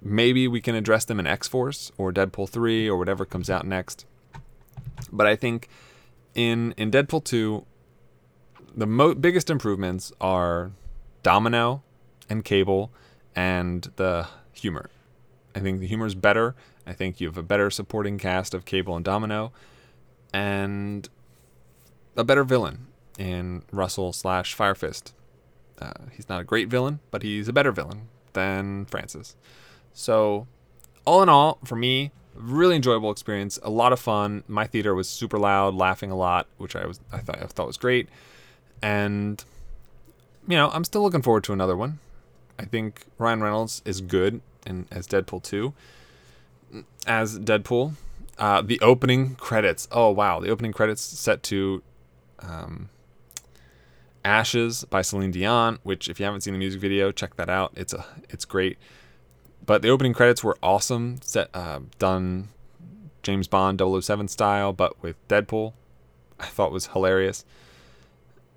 maybe 0.00 0.46
we 0.46 0.60
can 0.60 0.76
address 0.76 1.04
them 1.04 1.18
in 1.18 1.26
X 1.26 1.48
Force 1.48 1.90
or 1.98 2.12
Deadpool 2.12 2.48
three 2.48 2.88
or 2.88 2.96
whatever 2.96 3.24
comes 3.24 3.50
out 3.50 3.66
next. 3.66 4.06
But 5.10 5.26
I 5.26 5.34
think 5.34 5.68
in 6.32 6.74
in 6.76 6.92
Deadpool 6.92 7.24
two, 7.24 7.66
the 8.72 8.86
mo- 8.86 9.16
biggest 9.16 9.50
improvements 9.50 10.12
are 10.20 10.70
Domino 11.26 11.82
and 12.30 12.44
Cable 12.44 12.92
and 13.34 13.90
the 13.96 14.28
humor. 14.52 14.90
I 15.56 15.58
think 15.58 15.80
the 15.80 15.86
humor 15.88 16.06
is 16.06 16.14
better. 16.14 16.54
I 16.86 16.92
think 16.92 17.20
you 17.20 17.26
have 17.26 17.36
a 17.36 17.42
better 17.42 17.68
supporting 17.68 18.16
cast 18.16 18.54
of 18.54 18.64
Cable 18.64 18.94
and 18.94 19.04
Domino, 19.04 19.50
and 20.32 21.08
a 22.16 22.22
better 22.22 22.44
villain 22.44 22.86
in 23.18 23.64
Russell 23.72 24.12
slash 24.12 24.56
Firefist. 24.56 25.14
Uh, 25.80 25.94
he's 26.12 26.28
not 26.28 26.42
a 26.42 26.44
great 26.44 26.68
villain, 26.68 27.00
but 27.10 27.24
he's 27.24 27.48
a 27.48 27.52
better 27.52 27.72
villain 27.72 28.06
than 28.32 28.84
Francis. 28.84 29.34
So, 29.92 30.46
all 31.04 31.24
in 31.24 31.28
all, 31.28 31.58
for 31.64 31.74
me, 31.74 32.12
really 32.36 32.76
enjoyable 32.76 33.10
experience. 33.10 33.58
A 33.64 33.70
lot 33.70 33.92
of 33.92 33.98
fun. 33.98 34.44
My 34.46 34.68
theater 34.68 34.94
was 34.94 35.08
super 35.08 35.40
loud, 35.40 35.74
laughing 35.74 36.12
a 36.12 36.16
lot, 36.16 36.46
which 36.56 36.76
I 36.76 36.86
was 36.86 37.00
I 37.12 37.18
thought 37.18 37.42
I 37.42 37.46
thought 37.46 37.66
was 37.66 37.78
great. 37.78 38.08
And 38.80 39.44
you 40.46 40.56
know, 40.56 40.70
I'm 40.70 40.84
still 40.84 41.02
looking 41.02 41.22
forward 41.22 41.44
to 41.44 41.52
another 41.52 41.76
one. 41.76 41.98
I 42.58 42.64
think 42.64 43.04
Ryan 43.18 43.42
Reynolds 43.42 43.82
is 43.84 44.00
good 44.00 44.40
in 44.66 44.86
as 44.90 45.06
Deadpool 45.06 45.42
2. 45.42 45.72
As 47.06 47.38
Deadpool, 47.38 47.94
uh, 48.38 48.62
the 48.62 48.80
opening 48.80 49.34
credits. 49.36 49.88
Oh 49.90 50.10
wow, 50.10 50.40
the 50.40 50.50
opening 50.50 50.72
credits 50.72 51.02
set 51.02 51.42
to 51.44 51.82
um, 52.40 52.88
Ashes 54.24 54.84
by 54.84 55.02
Celine 55.02 55.30
Dion, 55.30 55.78
which 55.82 56.08
if 56.08 56.18
you 56.18 56.26
haven't 56.26 56.42
seen 56.42 56.52
the 56.52 56.58
music 56.58 56.80
video, 56.80 57.12
check 57.12 57.36
that 57.36 57.48
out. 57.48 57.72
It's 57.76 57.92
a 57.92 58.04
it's 58.28 58.44
great. 58.44 58.78
But 59.64 59.82
the 59.82 59.88
opening 59.88 60.14
credits 60.14 60.44
were 60.44 60.56
awesome, 60.62 61.20
set 61.22 61.50
uh, 61.54 61.80
done 61.98 62.48
James 63.22 63.48
Bond 63.48 63.80
007 63.80 64.28
style, 64.28 64.72
but 64.72 65.02
with 65.02 65.16
Deadpool. 65.28 65.72
I 66.38 66.46
thought 66.46 66.70
was 66.70 66.88
hilarious. 66.88 67.44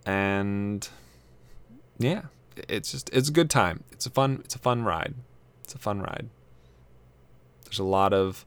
And 0.06 0.88
yeah, 2.00 2.24
it's 2.68 2.92
just 2.92 3.10
it's 3.14 3.30
a 3.30 3.32
good 3.32 3.50
time. 3.50 3.84
It's 3.92 4.06
a 4.06 4.10
fun 4.10 4.42
it's 4.44 4.56
a 4.56 4.60
fun 4.60 4.84
ride. 4.84 5.14
It's 5.64 5.76
a 5.76 5.78
fun 5.78 6.02
ride. 6.02 6.30
There's 7.66 7.80
a 7.80 7.84
lot 7.84 8.14
of 8.14 8.46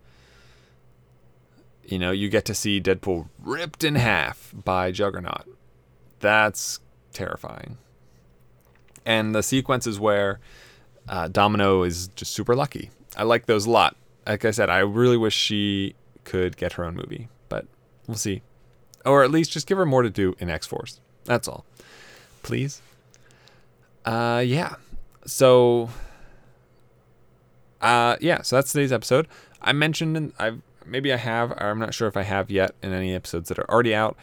you 1.84 1.98
know, 1.98 2.11
you 2.11 2.28
get 2.28 2.44
to 2.46 2.55
see 2.55 2.80
Deadpool 2.80 3.28
ripped 3.42 3.84
in 3.84 3.96
half 3.96 4.53
by 4.53 4.92
Juggernaut. 4.92 5.44
That's 6.20 6.80
terrifying. 7.12 7.78
And 9.05 9.34
the 9.34 9.42
sequences 9.42 9.98
where 9.98 10.40
uh, 11.09 11.28
Domino 11.28 11.82
is 11.82 12.09
just 12.09 12.32
super 12.32 12.55
lucky. 12.55 12.90
I 13.16 13.24
like 13.24 13.46
those 13.46 13.66
a 13.66 13.70
lot. 13.70 13.96
Like 14.26 14.44
I 14.44 14.53
said, 14.53 14.70
I 14.70 14.78
really 14.78 15.16
wish 15.16 15.34
she 15.34 15.94
could 16.24 16.57
get 16.57 16.74
her 16.74 16.84
own 16.84 16.94
movie, 16.94 17.28
but 17.48 17.66
we'll 18.07 18.16
see. 18.16 18.42
Or 19.05 19.24
at 19.24 19.32
least 19.32 19.50
just 19.50 19.66
give 19.66 19.78
her 19.78 19.86
more 19.86 20.03
to 20.03 20.11
do 20.11 20.36
in 20.38 20.48
X 20.48 20.66
Force. 20.66 21.00
That's 21.24 21.48
all. 21.48 21.66
Please. 22.42 22.80
Uh, 24.05 24.42
yeah. 24.44 24.74
So, 25.24 25.90
uh, 27.80 28.16
yeah. 28.20 28.42
So 28.42 28.57
that's 28.57 28.72
today's 28.72 28.92
episode. 28.92 29.28
I 29.61 29.72
mentioned, 29.72 30.32
I've 30.38 30.61
maybe 30.86 31.12
I 31.12 31.16
have, 31.16 31.53
I'm 31.57 31.78
not 31.78 31.94
sure 31.94 32.09
if 32.09 32.16
I 32.16 32.22
have 32.22 32.50
yet 32.50 32.74
in 32.82 32.92
any 32.92 33.14
episodes 33.14 33.48
that 33.48 33.59
are 33.59 33.70
already 33.70 33.94
out. 33.94 34.16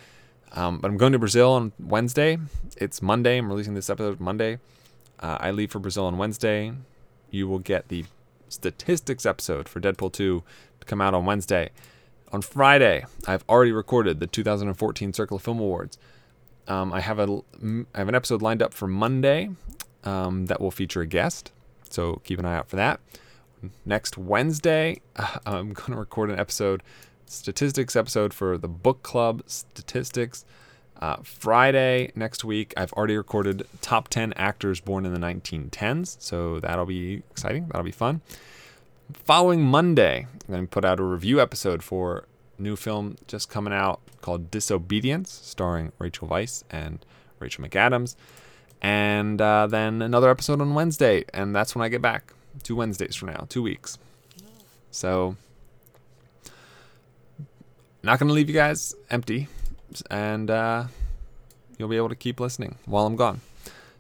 Um, 0.54 0.80
but 0.80 0.90
I'm 0.90 0.98
going 0.98 1.14
to 1.14 1.20
Brazil 1.20 1.52
on 1.52 1.72
Wednesday. 1.80 2.38
It's 2.78 3.02
Monday. 3.02 3.38
I'm 3.38 3.50
releasing 3.50 3.76
this 3.76 3.90
episode 3.90 4.20
Monday. 4.20 4.60
Uh, 5.20 5.38
I 5.40 5.52
leave 5.52 5.72
for 5.72 5.80
Brazil 5.80 6.06
on 6.06 6.18
Wednesday. 6.18 6.74
You 7.30 7.48
will 7.48 7.60
get 7.60 7.90
the 7.90 8.06
statistics 8.48 9.26
episode 9.26 9.70
for 9.70 9.80
Deadpool 9.80 10.12
2 10.12 10.44
to 10.80 10.86
come 10.88 11.02
out 11.02 11.14
on 11.14 11.26
Wednesday. 11.26 11.70
On 12.32 12.42
Friday, 12.42 13.06
I've 13.28 13.44
already 13.48 13.72
recorded 13.72 14.20
the 14.20 14.28
2014 14.28 15.14
Circle 15.14 15.38
of 15.38 15.44
Film 15.44 15.60
Awards. 15.60 15.98
Um, 16.70 16.94
I 16.94 17.02
have 17.02 17.20
a 17.20 17.42
I 17.94 17.98
have 17.98 18.08
an 18.08 18.16
episode 18.16 18.42
lined 18.42 18.62
up 18.62 18.74
for 18.74 18.88
Monday 18.88 19.50
um, 20.04 20.46
that 20.46 20.62
will 20.62 20.72
feature 20.72 21.02
a 21.02 21.08
guest, 21.08 21.52
so 21.90 22.22
keep 22.24 22.40
an 22.40 22.46
eye 22.46 22.56
out 22.56 22.70
for 22.70 22.76
that. 22.76 23.00
Next 23.86 24.18
Wednesday, 24.18 25.02
I'm 25.46 25.74
going 25.74 25.92
to 25.92 25.98
record 25.98 26.30
an 26.30 26.40
episode, 26.40 26.84
statistics 27.26 27.96
episode 27.96 28.34
for 28.34 28.58
the 28.58 28.68
book 28.70 29.04
club 29.04 29.42
statistics. 29.48 30.46
Uh, 31.02 31.18
Friday 31.24 32.12
next 32.14 32.44
week, 32.44 32.74
I've 32.78 32.92
already 32.94 33.16
recorded 33.16 33.66
top 33.82 34.10
10 34.10 34.34
actors 34.34 34.82
born 34.82 35.06
in 35.06 35.14
the 35.14 35.20
1910s, 35.20 36.18
so 36.20 36.60
that'll 36.60 36.86
be 36.86 37.24
exciting. 37.32 37.68
That'll 37.68 37.84
be 37.84 37.92
fun. 37.92 38.22
Following 39.14 39.64
Monday, 39.64 40.28
I'm 40.30 40.54
going 40.54 40.68
to 40.68 40.70
put 40.70 40.86
out 40.86 41.00
a 41.00 41.04
review 41.04 41.42
episode 41.42 41.84
for 41.84 42.26
new 42.60 42.76
film 42.76 43.18
just 43.28 43.50
coming 43.50 43.74
out 43.74 44.02
called 44.22 44.52
Disobedience, 44.52 45.32
starring 45.32 45.92
Rachel 46.00 46.28
Weisz 46.28 46.64
and 46.70 47.06
Rachel 47.40 47.64
McAdams. 47.64 48.16
And 48.82 49.42
uh, 49.42 49.68
then 49.68 50.02
another 50.02 50.30
episode 50.30 50.62
on 50.62 50.74
Wednesday, 50.74 51.26
and 51.34 51.56
that's 51.56 51.76
when 51.76 51.84
I 51.84 51.90
get 51.90 52.02
back. 52.02 52.34
Two 52.64 52.76
Wednesdays 52.76 53.16
from 53.16 53.30
now, 53.30 53.46
two 53.50 53.62
weeks. 53.62 53.98
So, 54.92 55.36
not 58.04 58.20
going 58.20 58.28
to 58.28 58.34
leave 58.34 58.50
you 58.50 58.56
guys 58.56 58.96
empty, 59.10 59.48
and 60.10 60.50
uh, 60.50 60.86
you'll 61.78 61.90
be 61.90 61.98
able 61.98 62.10
to 62.10 62.16
keep 62.16 62.40
listening 62.40 62.76
while 62.86 63.06
I'm 63.06 63.16
gone. 63.16 63.42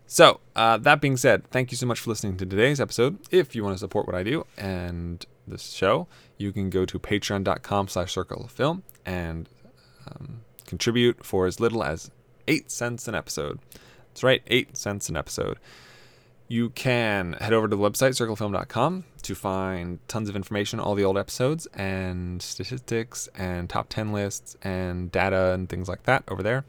So, 0.07 0.39
uh, 0.55 0.77
that 0.77 1.01
being 1.01 1.17
said, 1.17 1.47
thank 1.51 1.71
you 1.71 1.77
so 1.77 1.85
much 1.85 1.99
for 1.99 2.09
listening 2.09 2.37
to 2.37 2.45
today's 2.45 2.81
episode. 2.81 3.19
If 3.29 3.55
you 3.55 3.63
want 3.63 3.75
to 3.75 3.79
support 3.79 4.07
what 4.07 4.15
I 4.15 4.23
do 4.23 4.45
and 4.57 5.23
this 5.47 5.69
show, 5.71 6.07
you 6.39 6.51
can 6.51 6.71
go 6.71 6.85
to 6.85 6.97
patreon.com 6.97 7.89
slash 7.89 8.13
circle 8.13 8.45
of 8.45 8.49
film 8.49 8.81
and 9.05 9.47
um, 10.07 10.41
contribute 10.65 11.23
for 11.23 11.45
as 11.45 11.59
little 11.59 11.83
as 11.83 12.09
eight 12.47 12.71
cents 12.71 13.07
an 13.07 13.13
episode. 13.13 13.59
That's 14.07 14.23
right, 14.23 14.41
eight 14.47 14.75
cents 14.75 15.09
an 15.09 15.17
episode. 15.17 15.59
You 16.47 16.71
can 16.71 17.33
head 17.33 17.53
over 17.53 17.67
to 17.67 17.75
the 17.75 17.81
website, 17.81 18.17
circlefilm.com, 18.17 19.03
to 19.21 19.35
find 19.35 19.99
tons 20.07 20.29
of 20.29 20.35
information, 20.35 20.79
all 20.79 20.95
the 20.95 21.03
old 21.03 21.17
episodes, 21.17 21.67
and 21.75 22.41
statistics, 22.41 23.29
and 23.35 23.69
top 23.69 23.87
10 23.89 24.11
lists, 24.11 24.57
and 24.63 25.11
data, 25.11 25.51
and 25.51 25.69
things 25.69 25.87
like 25.87 26.03
that 26.03 26.23
over 26.27 26.41
there. 26.41 26.65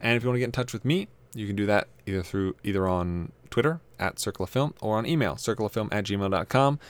And 0.00 0.16
if 0.16 0.24
you 0.24 0.28
want 0.28 0.36
to 0.36 0.40
get 0.40 0.46
in 0.46 0.52
touch 0.52 0.72
with 0.72 0.84
me, 0.84 1.06
you 1.34 1.46
can 1.46 1.54
do 1.54 1.66
that 1.66 1.86
either 2.04 2.22
through 2.24 2.56
either 2.64 2.88
on 2.88 3.30
Twitter 3.48 3.80
at 4.00 4.18
Circle 4.18 4.44
of 4.44 4.50
Film 4.50 4.74
or 4.80 4.98
on 4.98 5.06
email, 5.06 5.36
circleoffilm 5.36 5.88
at 5.92 6.04
gmail.com 6.04 6.80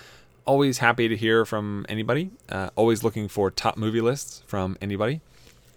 always 0.44 0.78
happy 0.78 1.08
to 1.08 1.16
hear 1.16 1.44
from 1.44 1.86
anybody. 1.88 2.30
Uh, 2.48 2.70
always 2.76 3.02
looking 3.04 3.28
for 3.28 3.50
top 3.50 3.76
movie 3.76 4.00
lists 4.00 4.42
from 4.46 4.76
anybody. 4.80 5.20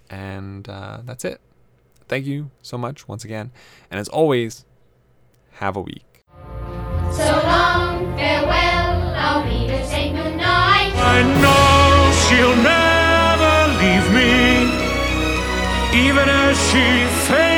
And 0.10 0.68
uh, 0.70 1.00
that's 1.04 1.26
it. 1.26 1.42
Thank 2.08 2.26
you 2.26 2.52
so 2.62 2.78
much 2.78 3.08
once 3.08 3.24
again. 3.24 3.52
And 3.90 4.00
as 4.00 4.08
always, 4.08 4.66
have 5.54 5.76
a 5.76 5.82
week. 5.82 6.24
So 7.12 7.42
long, 7.46 8.16
farewell, 8.16 9.14
I'll 9.16 9.44
be 9.44 9.68
the 9.68 9.84
same 9.86 10.16
night. 10.16 10.94
I 10.96 11.24
know 11.42 12.12
she'll 12.26 12.56
never 12.62 13.74
leave 13.82 14.08
me, 14.14 14.66
even 16.10 16.30
as 16.30 16.58
she. 16.70 17.55